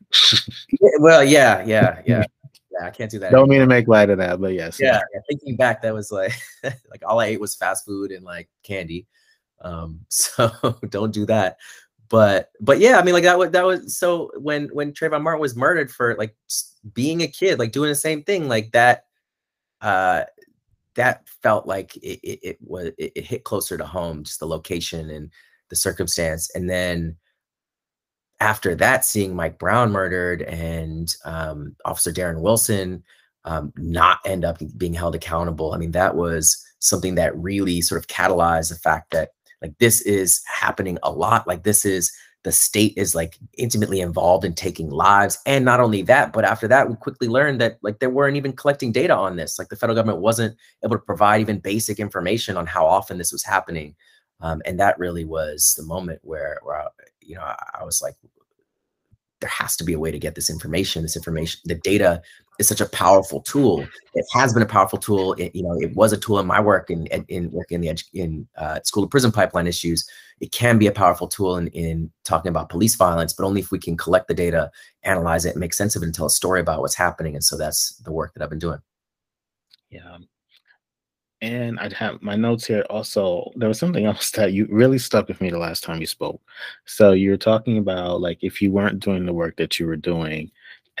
[0.98, 2.24] well, yeah, yeah, yeah.
[2.78, 3.30] Yeah, I can't do that.
[3.30, 3.60] Don't anymore.
[3.60, 4.78] mean to make light of that, but yes.
[4.78, 8.22] Yeah, yeah, thinking back, that was like like all I ate was fast food and
[8.22, 9.06] like candy.
[9.62, 10.50] Um, so
[10.90, 11.56] don't do that.
[12.08, 15.40] But but yeah, I mean like that was that was so when when Trayvon Martin
[15.40, 16.36] was murdered for like
[16.92, 19.06] being a kid, like doing the same thing, like that
[19.80, 20.24] uh
[20.94, 24.46] that felt like it, it, it was it, it hit closer to home, just the
[24.46, 25.30] location and
[25.68, 26.50] the circumstance.
[26.54, 27.16] And then
[28.40, 33.02] after that, seeing Mike Brown murdered and um, Officer Darren Wilson
[33.44, 38.00] um, not end up being held accountable, I mean, that was something that really sort
[38.00, 39.30] of catalyzed the fact that
[39.62, 41.46] like this is happening a lot.
[41.46, 42.12] Like this is
[42.44, 45.36] the state is like intimately involved in taking lives.
[45.46, 48.52] And not only that, but after that, we quickly learned that like they weren't even
[48.52, 49.58] collecting data on this.
[49.58, 53.32] Like the federal government wasn't able to provide even basic information on how often this
[53.32, 53.96] was happening.
[54.40, 56.86] Um, and that really was the moment where, where I,
[57.20, 58.14] you know, I, I was like,
[59.40, 61.02] there has to be a way to get this information.
[61.02, 62.22] This information, the data
[62.58, 63.86] is such a powerful tool.
[64.14, 65.34] It has been a powerful tool.
[65.34, 67.96] It, you know, it was a tool in my work in in, in working in
[67.96, 70.08] the in uh, school to prison pipeline issues.
[70.40, 73.70] It can be a powerful tool in in talking about police violence, but only if
[73.70, 74.70] we can collect the data,
[75.02, 77.34] analyze it, make sense of it, and tell a story about what's happening.
[77.34, 78.80] And so that's the work that I've been doing.
[79.90, 80.16] Yeah,
[81.42, 83.50] and I'd have my notes here also.
[83.56, 86.40] There was something else that you really stuck with me the last time you spoke.
[86.84, 89.96] So you were talking about like if you weren't doing the work that you were
[89.96, 90.50] doing,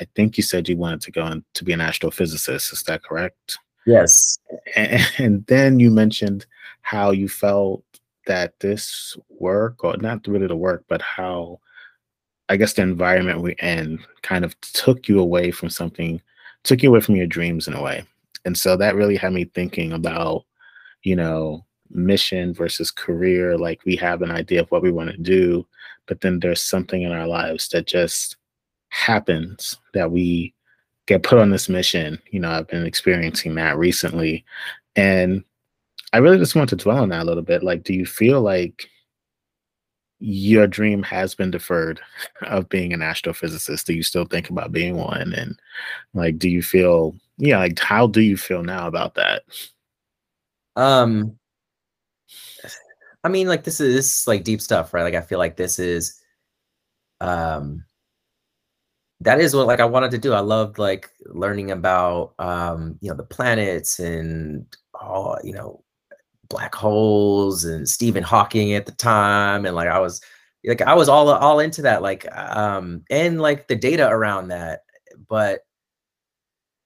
[0.00, 2.72] I think you said you wanted to go on to be an astrophysicist.
[2.72, 3.58] Is that correct?
[3.86, 4.38] Yes.
[4.74, 6.46] And, and then you mentioned
[6.82, 7.82] how you felt
[8.26, 11.60] that this work, or not really the work, but how
[12.48, 16.20] I guess the environment we're in kind of took you away from something,
[16.62, 18.04] took you away from your dreams in a way.
[18.46, 20.44] And so that really had me thinking about,
[21.02, 23.58] you know, mission versus career.
[23.58, 25.66] Like we have an idea of what we want to do,
[26.06, 28.36] but then there's something in our lives that just
[28.88, 30.54] happens that we
[31.06, 32.22] get put on this mission.
[32.30, 34.44] You know, I've been experiencing that recently.
[34.94, 35.44] And
[36.12, 37.62] I really just want to dwell on that a little bit.
[37.62, 38.88] Like, do you feel like
[40.18, 42.00] your dream has been deferred
[42.42, 43.84] of being an astrophysicist?
[43.84, 45.34] Do you still think about being one?
[45.34, 45.60] And
[46.14, 49.42] like, do you feel yeah like how do you feel now about that?
[50.76, 51.38] Um
[53.24, 55.02] i mean like this is, this is like deep stuff right?
[55.02, 56.20] Like i feel like this is
[57.20, 57.84] um
[59.20, 60.32] that is what like i wanted to do.
[60.32, 65.82] I loved like learning about um you know the planets and all you know
[66.48, 70.20] black holes and stephen hawking at the time and like i was
[70.64, 74.80] like i was all all into that like um and like the data around that
[75.28, 75.65] but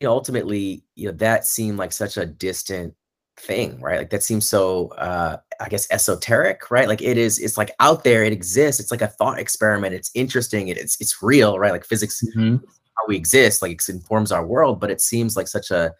[0.09, 2.95] ultimately, you know, that seemed like such a distant
[3.37, 3.99] thing, right?
[3.99, 6.89] Like that seems so uh I guess esoteric, right?
[6.89, 8.81] Like it is it's like out there, it exists.
[8.81, 9.95] It's like a thought experiment.
[9.95, 11.73] It's interesting, it, it's it's real, right?
[11.73, 12.57] Like physics mm-hmm.
[12.57, 15.93] how we exist, like it informs our world, but it seems like such a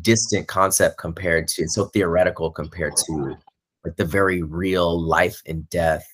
[0.00, 3.36] distant concept compared to it's so theoretical compared to
[3.84, 6.06] like the very real life and death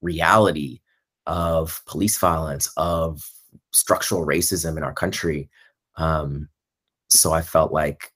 [0.00, 0.80] reality
[1.26, 3.28] of police violence, of
[3.72, 5.50] structural racism in our country.
[5.96, 6.48] Um,
[7.18, 8.12] so I felt like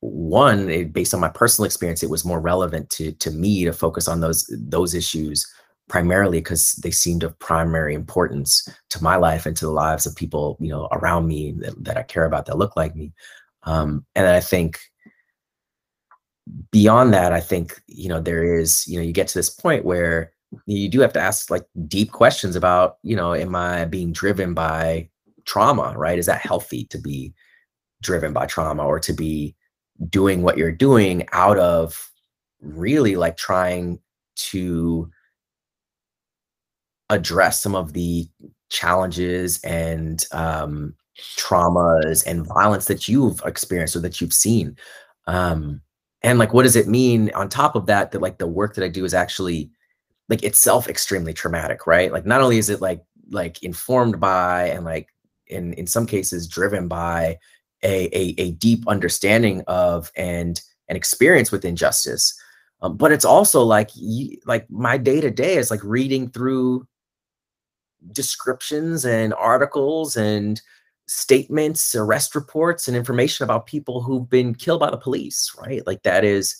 [0.00, 3.72] one, it, based on my personal experience, it was more relevant to to me to
[3.72, 5.46] focus on those those issues
[5.88, 10.16] primarily because they seemed of primary importance to my life and to the lives of
[10.16, 13.12] people you know around me that, that I care about that look like me.
[13.64, 14.78] Um, and I think
[16.70, 19.84] beyond that, I think you know there is you know you get to this point
[19.84, 20.32] where
[20.66, 24.54] you do have to ask like deep questions about you know am I being driven
[24.54, 25.08] by
[25.44, 27.34] trauma right is that healthy to be
[28.04, 29.54] driven by trauma or to be
[30.08, 32.10] doing what you're doing out of
[32.60, 33.98] really like trying
[34.36, 35.10] to
[37.10, 38.28] address some of the
[38.70, 40.94] challenges and um,
[41.36, 44.76] traumas and violence that you've experienced or that you've seen.
[45.26, 45.80] Um,
[46.22, 48.84] and like what does it mean on top of that that like the work that
[48.84, 49.70] i do is actually
[50.28, 52.12] like itself extremely traumatic right?
[52.12, 55.08] Like not only is it like like informed by and like
[55.46, 57.38] in in some cases driven by
[57.84, 62.38] a, a, a deep understanding of and an experience with injustice.
[62.82, 63.90] Um, but it's also like
[64.44, 66.86] like my day to day is like reading through
[68.12, 70.60] descriptions and articles and
[71.06, 75.86] statements, arrest reports, and information about people who've been killed by the police, right?
[75.86, 76.56] Like that is,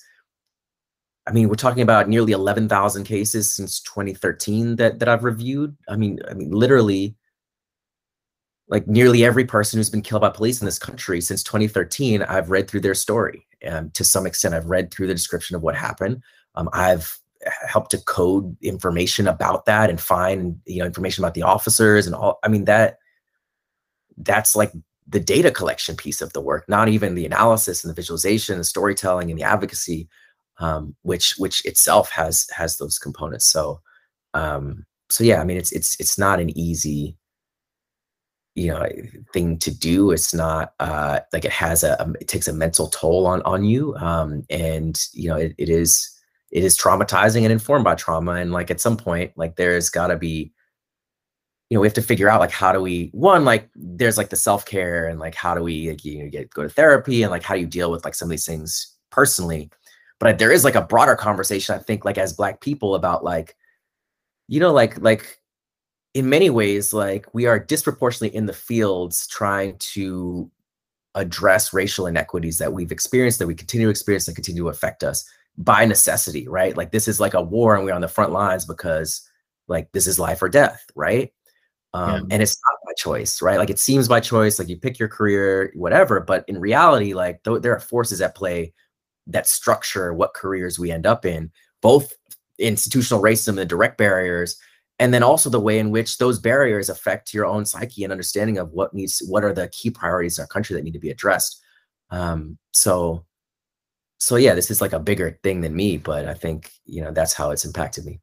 [1.26, 5.76] I mean, we're talking about nearly 11,000 cases since 2013 that, that I've reviewed.
[5.88, 7.16] I mean, I mean, literally
[8.68, 12.50] like nearly every person who's been killed by police in this country since 2013, I've
[12.50, 13.46] read through their story.
[13.60, 16.22] And to some extent, I've read through the description of what happened.
[16.54, 17.18] Um, I've
[17.68, 22.14] helped to code information about that and find you know information about the officers and
[22.14, 22.38] all.
[22.42, 22.98] I mean that
[24.18, 24.72] that's like
[25.06, 28.64] the data collection piece of the work, not even the analysis and the visualization, the
[28.64, 30.08] storytelling and the advocacy,
[30.58, 33.46] um, which which itself has has those components.
[33.46, 33.80] So
[34.34, 37.16] um, so yeah, I mean it's it's it's not an easy
[38.54, 38.86] you know
[39.32, 42.86] thing to do it's not uh like it has a, a it takes a mental
[42.88, 46.10] toll on on you um and you know it, it is
[46.52, 50.06] it is traumatizing and informed by trauma and like at some point like there's got
[50.06, 50.52] to be
[51.68, 54.30] you know we have to figure out like how do we one like there's like
[54.30, 57.32] the self-care and like how do we like, you know get go to therapy and
[57.32, 59.70] like how do you deal with like some of these things personally?
[60.20, 63.56] But there is like a broader conversation i think like as black people about like
[64.46, 65.40] you know like like
[66.14, 70.50] in many ways like we are disproportionately in the fields trying to
[71.16, 75.04] address racial inequities that we've experienced that we continue to experience and continue to affect
[75.04, 76.76] us by necessity right?
[76.76, 79.28] Like this is like a war and we're on the front lines because
[79.68, 81.32] like this is life or death right?
[81.92, 82.34] Um, yeah.
[82.34, 83.58] and it's not by choice right?
[83.58, 87.42] Like it seems by choice like you pick your career whatever but in reality like
[87.42, 88.72] th- there are forces at play
[89.26, 91.50] that structure what careers we end up in
[91.80, 92.14] both
[92.58, 94.58] institutional racism and direct barriers
[94.98, 98.58] and then also the way in which those barriers affect your own psyche and understanding
[98.58, 101.10] of what needs what are the key priorities in our country that need to be
[101.10, 101.60] addressed.
[102.10, 103.24] Um, so
[104.18, 107.10] so yeah this is like a bigger thing than me but i think you know
[107.10, 108.20] that's how it's impacted me.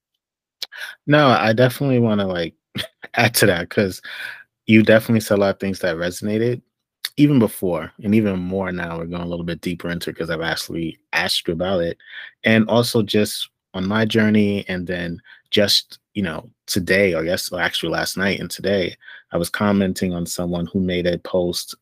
[1.06, 2.56] No i definitely want to like
[3.16, 4.02] add to that because
[4.66, 6.62] you definitely said a lot of things that resonated
[7.18, 10.30] even before and even more now we're going a little bit deeper into it because
[10.30, 11.98] i've actually asked you about it.
[12.44, 17.90] And also just on my journey and then just you know today or yes actually
[17.90, 18.96] last night and today
[19.32, 21.76] i was commenting on someone who made a post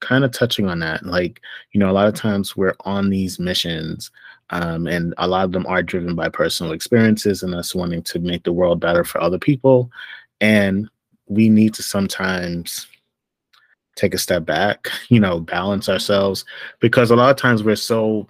[0.00, 1.40] kind of touching on that like
[1.72, 4.10] you know a lot of times we're on these missions
[4.50, 8.18] um, and a lot of them are driven by personal experiences and us wanting to
[8.18, 9.90] make the world better for other people
[10.40, 10.88] and
[11.26, 12.86] we need to sometimes
[13.96, 16.44] take a step back you know balance ourselves
[16.80, 18.26] because a lot of times we're so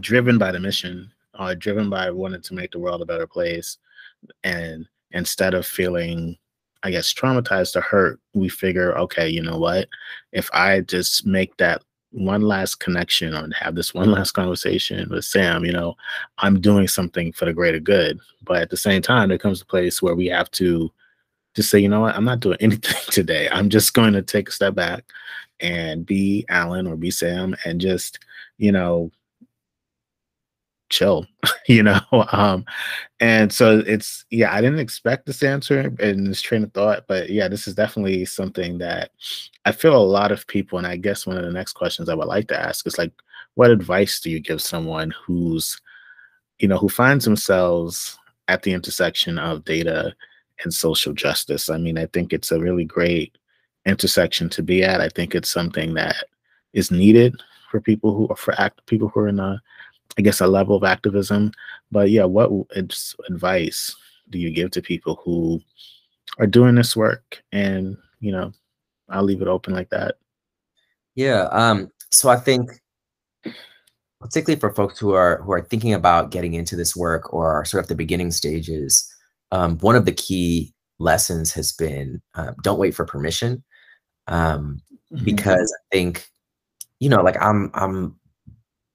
[0.00, 3.78] driven by the mission or driven by wanting to make the world a better place
[4.44, 6.36] and instead of feeling
[6.86, 9.88] I guess, traumatized or hurt, we figure, okay, you know what?
[10.30, 15.24] If I just make that one last connection or have this one last conversation with
[15.24, 15.96] Sam, you know,
[16.38, 18.20] I'm doing something for the greater good.
[18.42, 20.92] But at the same time, there comes a place where we have to
[21.56, 23.48] just say, you know what, I'm not doing anything today.
[23.50, 25.04] I'm just going to take a step back
[25.58, 28.20] and be Allen or be Sam and just,
[28.58, 29.10] you know,
[30.88, 31.26] chill,
[31.66, 32.00] you know.
[32.32, 32.64] Um,
[33.20, 37.30] and so it's yeah, I didn't expect this answer and this train of thought, but
[37.30, 39.10] yeah, this is definitely something that
[39.64, 42.14] I feel a lot of people, and I guess one of the next questions I
[42.14, 43.12] would like to ask is like,
[43.54, 45.80] what advice do you give someone who's,
[46.58, 48.18] you know, who finds themselves
[48.48, 50.14] at the intersection of data
[50.62, 51.70] and social justice?
[51.70, 53.36] I mean, I think it's a really great
[53.86, 55.00] intersection to be at.
[55.00, 56.16] I think it's something that
[56.74, 59.60] is needed for people who are for act people who are in a
[60.18, 61.52] I guess, a level of activism.
[61.90, 62.50] But yeah, what
[63.28, 63.94] advice
[64.30, 65.60] do you give to people who
[66.38, 67.42] are doing this work?
[67.52, 68.52] And, you know,
[69.08, 70.16] I'll leave it open like that.
[71.14, 71.48] Yeah.
[71.52, 72.70] Um, so I think
[74.20, 77.64] particularly for folks who are who are thinking about getting into this work or are
[77.64, 79.06] sort of the beginning stages,
[79.52, 83.62] um, one of the key lessons has been uh, don't wait for permission.
[84.28, 85.24] Um, mm-hmm.
[85.24, 86.26] because I think,
[86.98, 88.18] you know, like I'm I'm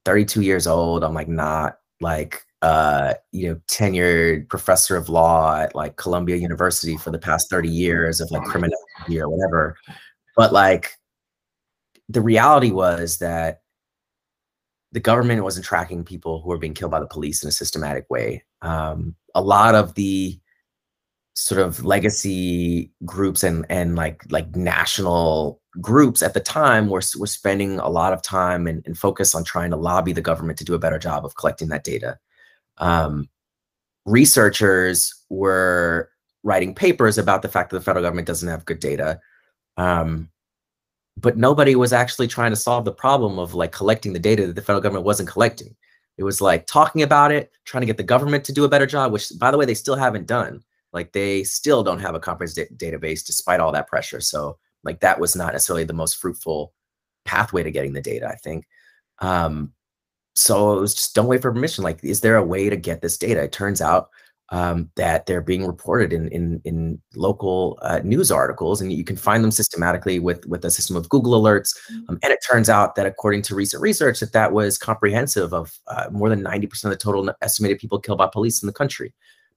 [0.04, 1.04] 32 years old.
[1.04, 6.96] I'm like not like uh, you know, tenured professor of law at like Columbia University
[6.96, 9.76] for the past 30 years of like criminality or whatever.
[10.36, 10.92] But like
[12.08, 13.62] the reality was that
[14.92, 18.08] the government wasn't tracking people who were being killed by the police in a systematic
[18.10, 18.44] way.
[18.60, 20.38] Um, a lot of the
[21.34, 27.26] sort of legacy groups and and like like national groups at the time were, were
[27.26, 30.64] spending a lot of time and, and focus on trying to lobby the government to
[30.64, 32.18] do a better job of collecting that data.
[32.76, 33.30] Um,
[34.04, 36.10] researchers were
[36.42, 39.18] writing papers about the fact that the federal government doesn't have good data.
[39.78, 40.28] Um,
[41.16, 44.54] but nobody was actually trying to solve the problem of like collecting the data that
[44.54, 45.74] the federal government wasn't collecting.
[46.18, 48.86] It was like talking about it, trying to get the government to do a better
[48.86, 50.62] job, which, by the way, they still haven't done.
[50.92, 54.20] Like they still don't have a comprehensive database despite all that pressure.
[54.20, 56.72] So, like that was not necessarily the most fruitful
[57.24, 58.28] pathway to getting the data.
[58.28, 58.66] I think.
[59.20, 59.72] Um,
[60.34, 61.84] so it was just don't wait for permission.
[61.84, 63.42] Like, is there a way to get this data?
[63.42, 64.08] It turns out
[64.48, 69.16] um, that they're being reported in in, in local uh, news articles, and you can
[69.16, 71.74] find them systematically with with a system of Google alerts.
[71.90, 72.08] Mm.
[72.08, 75.78] Um, and it turns out that according to recent research, that that was comprehensive of
[75.86, 78.72] uh, more than ninety percent of the total estimated people killed by police in the
[78.72, 79.14] country.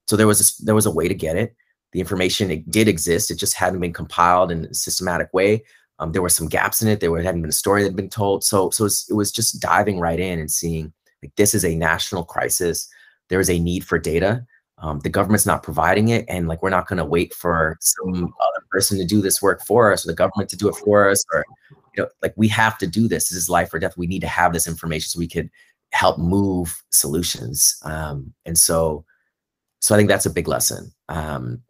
[0.07, 1.55] So there was a, there was a way to get it.
[1.91, 5.63] The information it did exist; it just hadn't been compiled in a systematic way.
[5.99, 6.99] Um, there were some gaps in it.
[6.99, 8.43] There hadn't been a story that had been told.
[8.43, 10.91] So so it was, just diving right in and seeing
[11.23, 12.87] like this is a national crisis.
[13.29, 14.45] There is a need for data
[14.79, 18.13] um, the government's not providing it and like we're not going to wait for some
[18.13, 21.09] other person to do this work for us or the government to do it for
[21.09, 21.45] us or
[21.95, 24.21] you know like we have to do this this is life or death we need
[24.21, 25.49] to have this information so we could
[25.91, 29.05] help move solutions um, and so
[29.79, 30.91] so i think that's a big lesson.
[31.09, 31.61] Um,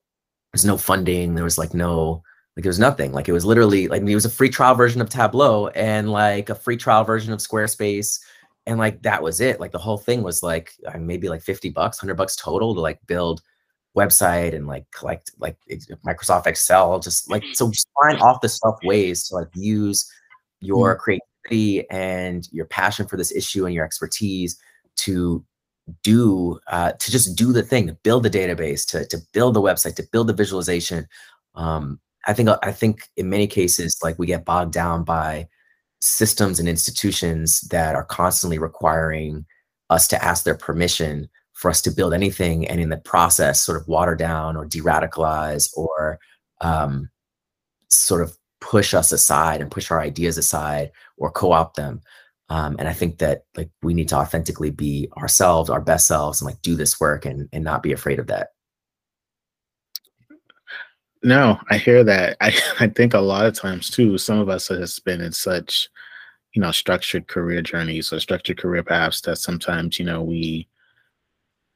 [0.53, 2.23] there's no funding there was like no
[2.55, 3.11] like there was nothing.
[3.11, 6.49] Like it was literally like it was a free trial version of tableau and like
[6.49, 8.19] a free trial version of squarespace.
[8.65, 9.59] And like that was it.
[9.59, 12.99] Like the whole thing was like maybe like 50 bucks 100 bucks total to like
[13.07, 13.41] build
[13.95, 15.57] website and like collect like
[16.05, 16.99] microsoft excel.
[16.99, 20.09] Just like so just find off the stuff ways to like use
[20.61, 20.99] your mm.
[20.99, 24.57] creativity and your passion for this issue and your expertise
[24.95, 25.43] to
[26.03, 29.61] do uh, to just do the thing to build the database to, to build the
[29.61, 31.07] website to build the visualization
[31.55, 35.47] um, i think i think in many cases like we get bogged down by
[36.01, 39.45] systems and institutions that are constantly requiring
[39.89, 43.79] us to ask their permission for us to build anything and in the process sort
[43.79, 46.19] of water down or de-radicalize or
[46.61, 47.09] um,
[47.89, 52.01] sort of push us aside and push our ideas aside or co-opt them
[52.49, 56.41] um, and i think that like we need to authentically be ourselves our best selves
[56.41, 58.49] and like do this work and, and not be afraid of that
[61.25, 62.37] no, I hear that.
[62.39, 65.89] I, I think a lot of times too, some of us has been in such,
[66.53, 70.67] you know, structured career journeys or structured career paths that sometimes, you know, we,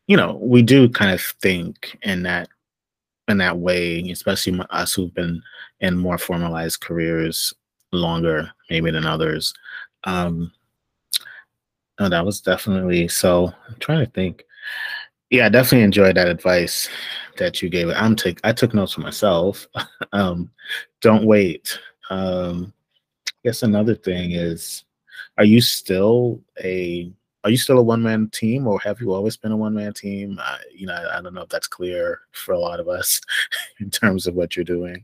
[0.08, 2.48] you know, we do kind of think in that
[3.28, 5.42] in that way, especially us who've been
[5.82, 7.54] in more formalized careers
[7.92, 9.54] longer, maybe than others.
[10.04, 10.52] Um,
[12.00, 13.54] no, that was definitely so.
[13.68, 14.44] I'm trying to think.
[15.30, 16.90] Yeah, I definitely enjoyed that advice
[17.38, 17.90] that you gave.
[17.90, 19.68] I'm take I took notes for myself.
[20.14, 20.50] um,
[21.02, 21.78] don't wait.
[22.10, 22.74] Um,
[23.28, 24.86] I guess another thing is,
[25.38, 27.12] are you still a
[27.44, 29.94] are you still a one man team, or have you always been a one man
[29.94, 30.40] team?
[30.74, 33.22] You know, I, I don't know if that's clear for a lot of us
[33.80, 35.04] in terms of what you're doing.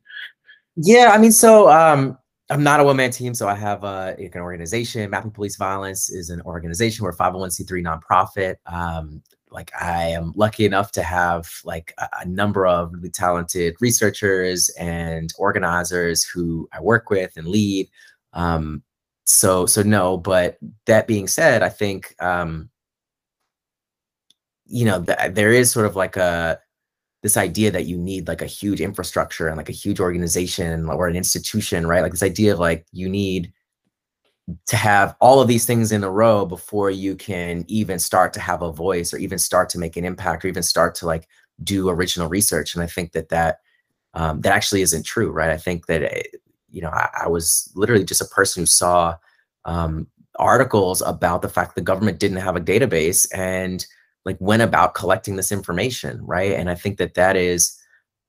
[0.76, 2.18] Yeah, I mean, so um,
[2.50, 5.10] I'm not a one man team, so I have uh, an organization.
[5.10, 7.04] Mapping Police Violence is an organization.
[7.04, 8.56] We're a 501c3 nonprofit.
[8.68, 13.76] Um, like I am lucky enough to have like a, a, number of really talented
[13.80, 17.90] researchers and organizers who I work with and lead.
[18.34, 18.84] Um,
[19.24, 22.70] so so no, but that being said, I think um,
[24.66, 26.60] you know th- there is sort of like a
[27.26, 31.08] this idea that you need like a huge infrastructure and like a huge organization or
[31.08, 32.04] an institution, right?
[32.04, 33.52] Like this idea of like you need
[34.68, 38.40] to have all of these things in a row before you can even start to
[38.40, 41.28] have a voice or even start to make an impact or even start to like
[41.64, 43.58] do original research and i think that that
[44.14, 46.22] um, that actually isn't true right i think that eh,
[46.70, 49.16] you know I, I, was literally just a person who saw
[49.64, 50.06] um,
[50.38, 53.84] articles about the fact the government didn't have a database and
[54.26, 57.80] like went about collecting this information right and i think that that is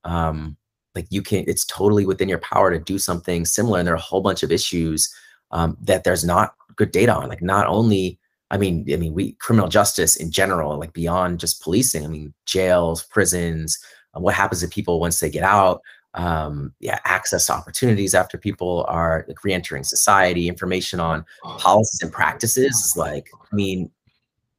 [0.03, 0.55] um,
[0.95, 3.97] like you can it's totally within your power to do something similar and there are
[3.97, 5.13] a whole bunch of issues
[5.51, 7.27] um, that there's not good data on.
[7.27, 8.19] Like not only,
[8.51, 12.05] I mean, I mean, we criminal justice in general, like beyond just policing.
[12.05, 13.77] I mean, jails, prisons,
[14.15, 15.81] uh, what happens to people once they get out.
[16.13, 20.47] Um, yeah, access to opportunities after people are like re-entering society.
[20.47, 23.91] Information on policies and practices is like, I mean,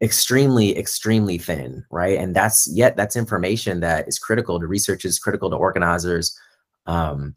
[0.01, 5.51] extremely extremely thin right and that's yet that's information that is critical to researchers critical
[5.51, 6.39] to organizers
[6.87, 7.35] um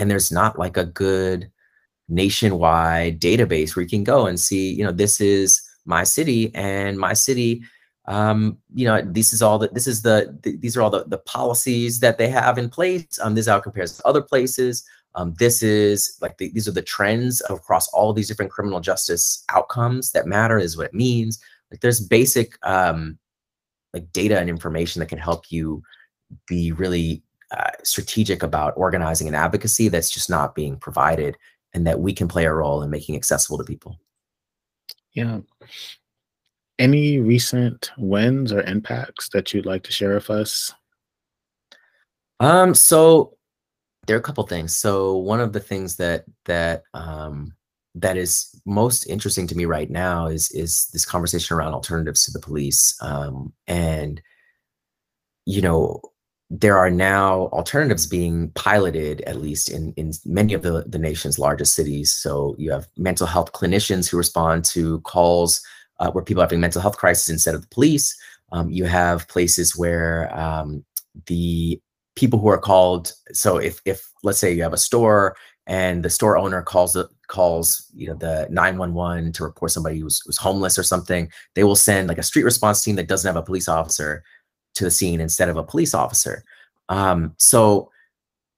[0.00, 1.50] and there's not like a good
[2.10, 6.98] nationwide database where you can go and see, you know, this is my city and
[6.98, 7.62] my city
[8.06, 11.04] um, you know, this is all that this is the, the, these are all the,
[11.04, 13.20] the policies that they have in place.
[13.22, 14.84] Um, this is how it compares to other places.
[15.14, 19.44] Um, this is like the, these are the trends across all these different criminal justice
[19.50, 21.38] outcomes that matter is what it means.
[21.70, 23.18] Like there's basic um,
[23.94, 25.82] like data and information that can help you
[26.46, 31.36] be really uh, strategic about organizing an advocacy that's just not being provided
[31.74, 33.98] and that we can play a role in making accessible to people.
[35.12, 35.40] Yeah.
[36.78, 40.72] any recent wins or impacts that you'd like to share with us?
[42.38, 43.36] Um, so
[44.06, 44.74] there are a couple things.
[44.74, 47.54] So one of the things that that um,
[47.94, 52.32] that is most interesting to me right now is is this conversation around alternatives to
[52.32, 52.96] the police.
[53.00, 54.20] Um, and
[55.46, 56.00] you know,
[56.50, 61.38] there are now alternatives being piloted, at least in in many of the the nation's
[61.38, 62.12] largest cities.
[62.12, 65.62] So you have mental health clinicians who respond to calls
[65.98, 68.16] uh, where people are having mental health crisis instead of the police.
[68.52, 70.84] Um, you have places where um,
[71.26, 71.80] the
[72.16, 73.12] people who are called.
[73.32, 75.36] So if if let's say you have a store
[75.66, 80.20] and the store owner calls the calls you know the 911 to report somebody who's,
[80.24, 83.40] who's homeless or something they will send like a street response team that doesn't have
[83.40, 84.24] a police officer
[84.74, 86.44] to the scene instead of a police officer
[86.88, 87.90] um, so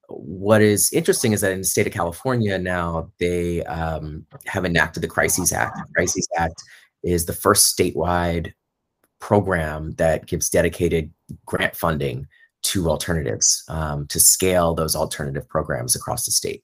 [0.07, 5.03] what is interesting is that in the state of california now they um, have enacted
[5.03, 6.63] the crises act the crises act
[7.03, 8.53] is the first statewide
[9.19, 11.09] program that gives dedicated
[11.45, 12.27] grant funding
[12.63, 16.63] to alternatives um, to scale those alternative programs across the state.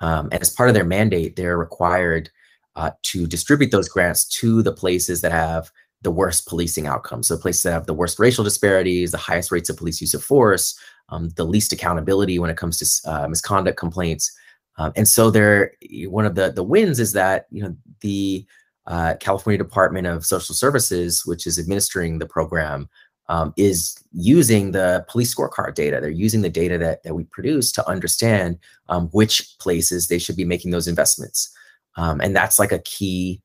[0.00, 2.30] Um, and as part of their mandate, they're required
[2.76, 5.70] uh, to distribute those grants to the places that have
[6.02, 7.28] the worst policing outcomes.
[7.28, 10.22] So places that have the worst racial disparities, the highest rates of police use of
[10.22, 10.78] force,
[11.08, 14.32] um, the least accountability when it comes to uh, misconduct complaints.
[14.76, 15.72] Um, and so there,
[16.06, 18.46] one of the the wins is that you know the
[18.86, 22.88] uh, California Department of Social Services, which is administering the program,
[23.28, 25.98] um, is using the police scorecard data.
[26.00, 28.58] They're using the data that, that we produce to understand
[28.88, 31.50] um, which places they should be making those investments.
[31.96, 33.42] Um, and that's like a key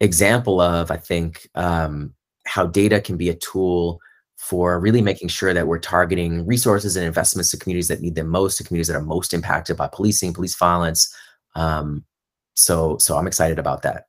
[0.00, 2.14] example of, I think, um,
[2.46, 4.00] how data can be a tool
[4.36, 8.28] for really making sure that we're targeting resources and investments to communities that need them
[8.28, 11.14] most, to communities that are most impacted by policing, police violence.
[11.54, 12.04] Um,
[12.54, 14.06] so, so I'm excited about that.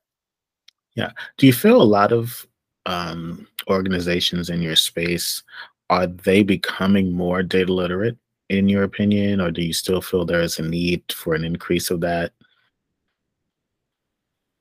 [0.94, 1.10] Yeah.
[1.38, 2.46] Do you feel a lot of
[2.86, 5.42] um, organizations in your space
[5.90, 8.16] are they becoming more data literate
[8.48, 9.40] in your opinion?
[9.40, 12.32] Or do you still feel there is a need for an increase of that?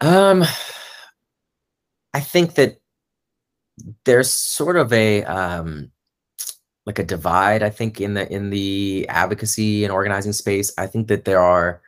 [0.01, 0.43] Um
[2.13, 2.77] i think that
[4.05, 5.91] there's sort of a um
[6.85, 10.71] like a divide i think in the in the advocacy and organizing space.
[10.77, 11.81] I think that there are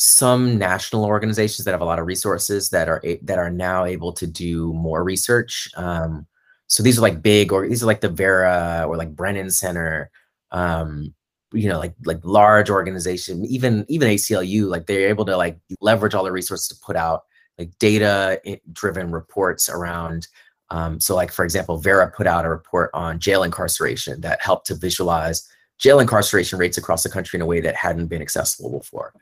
[0.00, 4.12] some national organizations that have a lot of resources that are that are now able
[4.12, 5.68] to do more research.
[5.76, 6.24] Um,
[6.68, 10.08] so these are like big, or these are like the Vera or like Brennan Center,
[10.52, 11.12] um,
[11.52, 13.44] you know, like like large organization.
[13.46, 17.24] Even even ACLU, like they're able to like leverage all the resources to put out
[17.58, 18.40] like data
[18.72, 20.28] driven reports around.
[20.70, 24.68] Um, so like for example, Vera put out a report on jail incarceration that helped
[24.68, 28.78] to visualize jail incarceration rates across the country in a way that hadn't been accessible
[28.78, 29.12] before.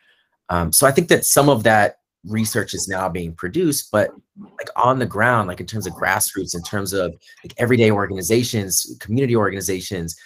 [0.49, 4.11] Um, so I think that some of that research is now being produced, but
[4.59, 8.97] like on the ground, like in terms of grassroots, in terms of like everyday organizations,
[9.01, 10.17] community organizations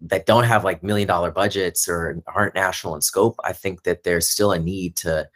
[0.00, 4.02] that don't have like million dollar budgets or aren't national in scope, I think that
[4.02, 5.28] there's still a need to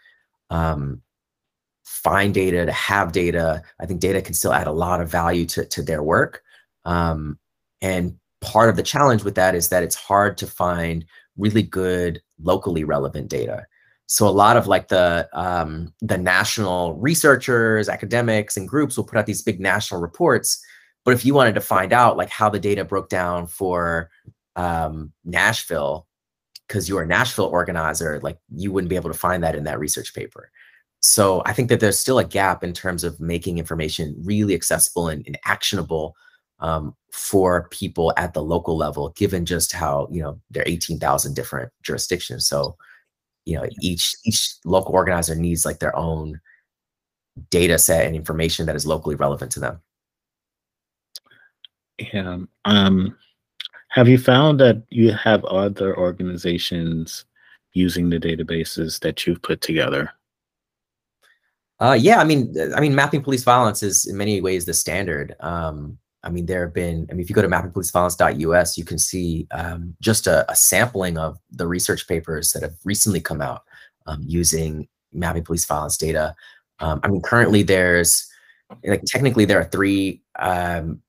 [0.51, 1.03] um,
[1.85, 3.63] find data, to have data.
[3.81, 6.43] I think data can still add a lot of value to, to their work.
[6.85, 7.39] Um,
[7.81, 11.05] and part of the challenge with that is that it's hard to find
[11.37, 13.67] really good locally relevant data
[14.11, 19.19] so a lot of like the um, the national researchers academics and groups will put
[19.19, 20.65] out these big national reports.
[21.05, 24.11] But if you wanted to find out like how the data broke down for
[24.57, 26.07] um, nashville
[26.67, 29.79] because you're a nashville organizer like you wouldn't be able to find that in that
[29.79, 30.51] research paper.
[31.01, 35.09] So i think that there's still a gap in terms of making information really accessible
[35.09, 36.17] and, and actionable
[36.61, 41.35] um, for people at the local level given just how you know there are 18000
[41.35, 42.49] different jurisdictions.
[42.49, 42.77] So
[43.49, 46.39] you know each each local organizer needs like their own
[47.51, 49.81] data set and information that is locally relevant to them
[51.99, 53.17] yeah um
[53.89, 57.25] have you found that you have other organizations
[57.73, 60.13] using the databases that you've put together
[61.81, 65.37] uh, yeah, I mean, I mean, mapping police violence is in many ways the standard.
[65.39, 68.99] Um, I mean, there have been, I mean, if you go to mappingpoliceviolence.us, you can
[68.99, 73.63] see um, just a, a, sampling of the research papers that have recently come out
[74.07, 76.35] um, using mapping police violence data.
[76.81, 78.29] Um, I mean, currently there's,
[78.85, 81.01] like, technically there are three um,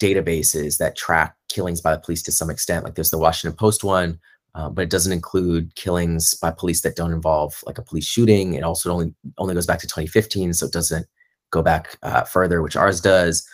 [0.00, 2.84] databases that track killings by the police to some extent.
[2.84, 4.20] Like, there's the Washington Post one,
[4.54, 8.52] uh, but it doesn't include killings by police that don't involve like a police shooting.
[8.54, 11.06] It also only only goes back to 2015, so it doesn't
[11.50, 13.46] go back uh, further, which ours does.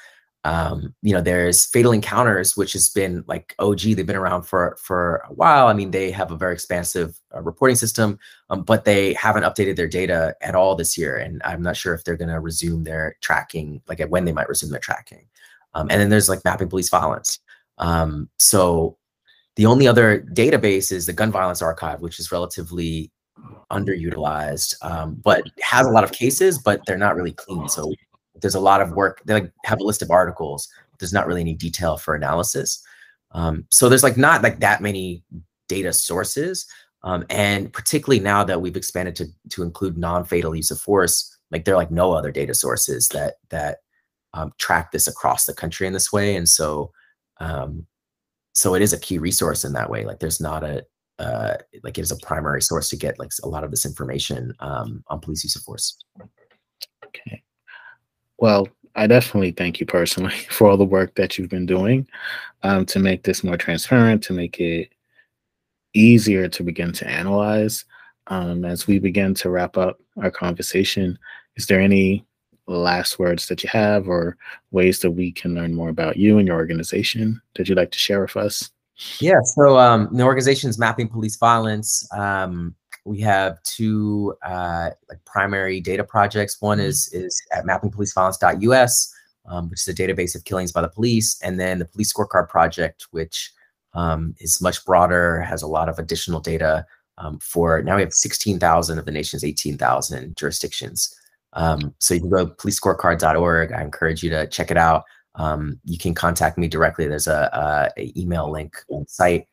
[0.49, 3.81] Um, you know, there's Fatal Encounters, which has been like OG.
[3.81, 5.67] They've been around for for a while.
[5.67, 8.19] I mean, they have a very expansive uh, reporting system,
[8.49, 11.19] um, but they haven't updated their data at all this year.
[11.19, 14.49] And I'm not sure if they're going to resume their tracking, like when they might
[14.49, 15.27] resume their tracking.
[15.75, 17.41] Um, and then there's like mapping police violence.
[17.77, 18.97] Um, so
[19.57, 23.13] the only other database is the gun violence archive, which is relatively
[23.71, 27.69] underutilized, um, but has a lot of cases, but they're not really clean.
[27.69, 27.93] So
[28.41, 29.23] there's a lot of work.
[29.25, 30.69] They like have a list of articles.
[30.99, 32.83] There's not really any detail for analysis.
[33.33, 35.23] Um, so there's like not like that many
[35.69, 36.67] data sources.
[37.05, 41.65] Um, and particularly now that we've expanded to to include non-fatal use of force, like
[41.65, 43.79] there are like no other data sources that that
[44.35, 46.35] um, track this across the country in this way.
[46.37, 46.91] And so
[47.41, 47.87] um,
[48.53, 50.05] so it is a key resource in that way.
[50.05, 50.85] Like there's not a
[51.19, 54.53] uh, like it is a primary source to get like a lot of this information
[54.61, 55.97] um, on police use of force.
[57.07, 57.43] Okay.
[58.39, 62.07] Well, I definitely thank you personally for all the work that you've been doing
[62.63, 64.93] um, to make this more transparent, to make it
[65.95, 67.85] easier to begin to analyze.
[68.27, 71.19] Um, as we begin to wrap up our conversation,
[71.57, 72.27] is there any
[72.67, 74.37] last words that you have or
[74.71, 77.99] ways that we can learn more about you and your organization that you'd like to
[77.99, 78.71] share with us?
[79.21, 82.07] Yeah, so um, the organization is Mapping Police Violence.
[82.13, 82.75] Um,
[83.09, 86.61] we have two uh, like primary data projects.
[86.61, 86.87] One mm-hmm.
[86.87, 89.15] is is at mappingpoliceviolence.us,
[89.47, 92.49] um, which is a database of killings by the police, and then the Police Scorecard
[92.49, 93.53] Project, which
[93.95, 96.87] um, is much broader, has a lot of additional data
[97.19, 101.15] um, for now we have 16,000 of the nation's 18,000 jurisdictions.
[101.55, 103.73] Um, so you can go to police policescorecard.org.
[103.73, 105.05] I encourage you to check it out.
[105.35, 107.07] Um, you can contact me directly.
[107.07, 109.47] There's a, a, a email link on the site.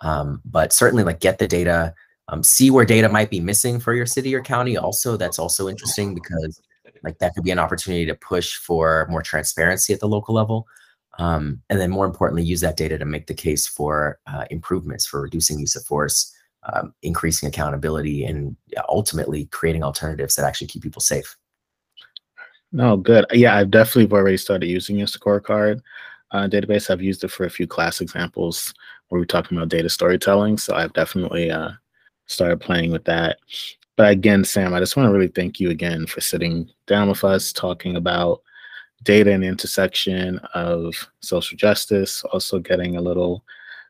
[0.00, 1.94] Um, but certainly like get the data,
[2.32, 4.76] um, see where data might be missing for your city or county.
[4.78, 6.60] Also, that's also interesting because
[7.04, 10.66] like that could be an opportunity to push for more transparency at the local level.
[11.18, 15.04] Um, and then more importantly, use that data to make the case for uh, improvements
[15.04, 16.34] for reducing use of force,
[16.72, 18.56] um, increasing accountability, and
[18.88, 21.36] ultimately creating alternatives that actually keep people safe.
[22.72, 23.26] No, good.
[23.32, 25.82] Yeah, I've definitely already started using your scorecard
[26.30, 26.88] uh, database.
[26.88, 28.72] I've used it for a few class examples
[29.08, 30.56] where we're talking about data storytelling.
[30.56, 31.72] So I've definitely uh,
[32.26, 33.38] started playing with that.
[33.96, 37.24] But again, Sam, I just want to really thank you again for sitting down with
[37.24, 38.42] us, talking about
[39.02, 43.44] data and intersection of social justice, also getting a little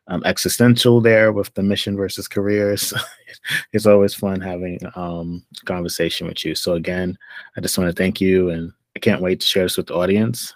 [0.07, 2.93] um, existential there with the mission versus careers.
[3.73, 6.55] it's always fun having um, conversation with you.
[6.55, 7.17] So again,
[7.55, 9.95] I just want to thank you, and I can't wait to share this with the
[9.95, 10.53] audience.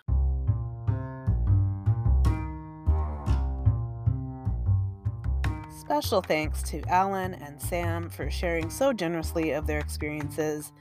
[5.87, 10.73] Special thanks to Allen and Sam for sharing so generously of their experiences,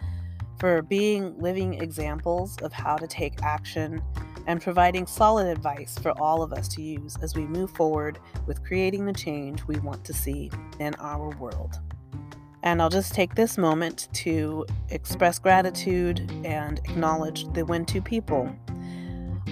[0.58, 4.02] for being living examples of how to take action
[4.48, 8.64] and providing solid advice for all of us to use as we move forward with
[8.64, 10.50] creating the change we want to see
[10.80, 11.78] in our world.
[12.64, 18.52] And I'll just take this moment to express gratitude and acknowledge the Wintu people.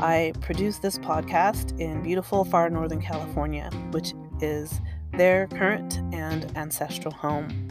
[0.01, 4.81] I produce this podcast in beautiful far northern California, which is
[5.17, 7.71] their current and ancestral home.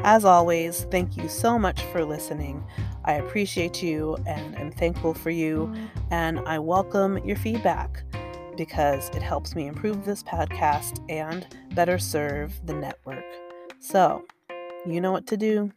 [0.00, 2.64] As always, thank you so much for listening.
[3.04, 5.72] I appreciate you and am thankful for you,
[6.10, 8.02] and I welcome your feedback
[8.56, 13.24] because it helps me improve this podcast and better serve the network.
[13.80, 14.24] So,
[14.86, 15.72] you know what to do.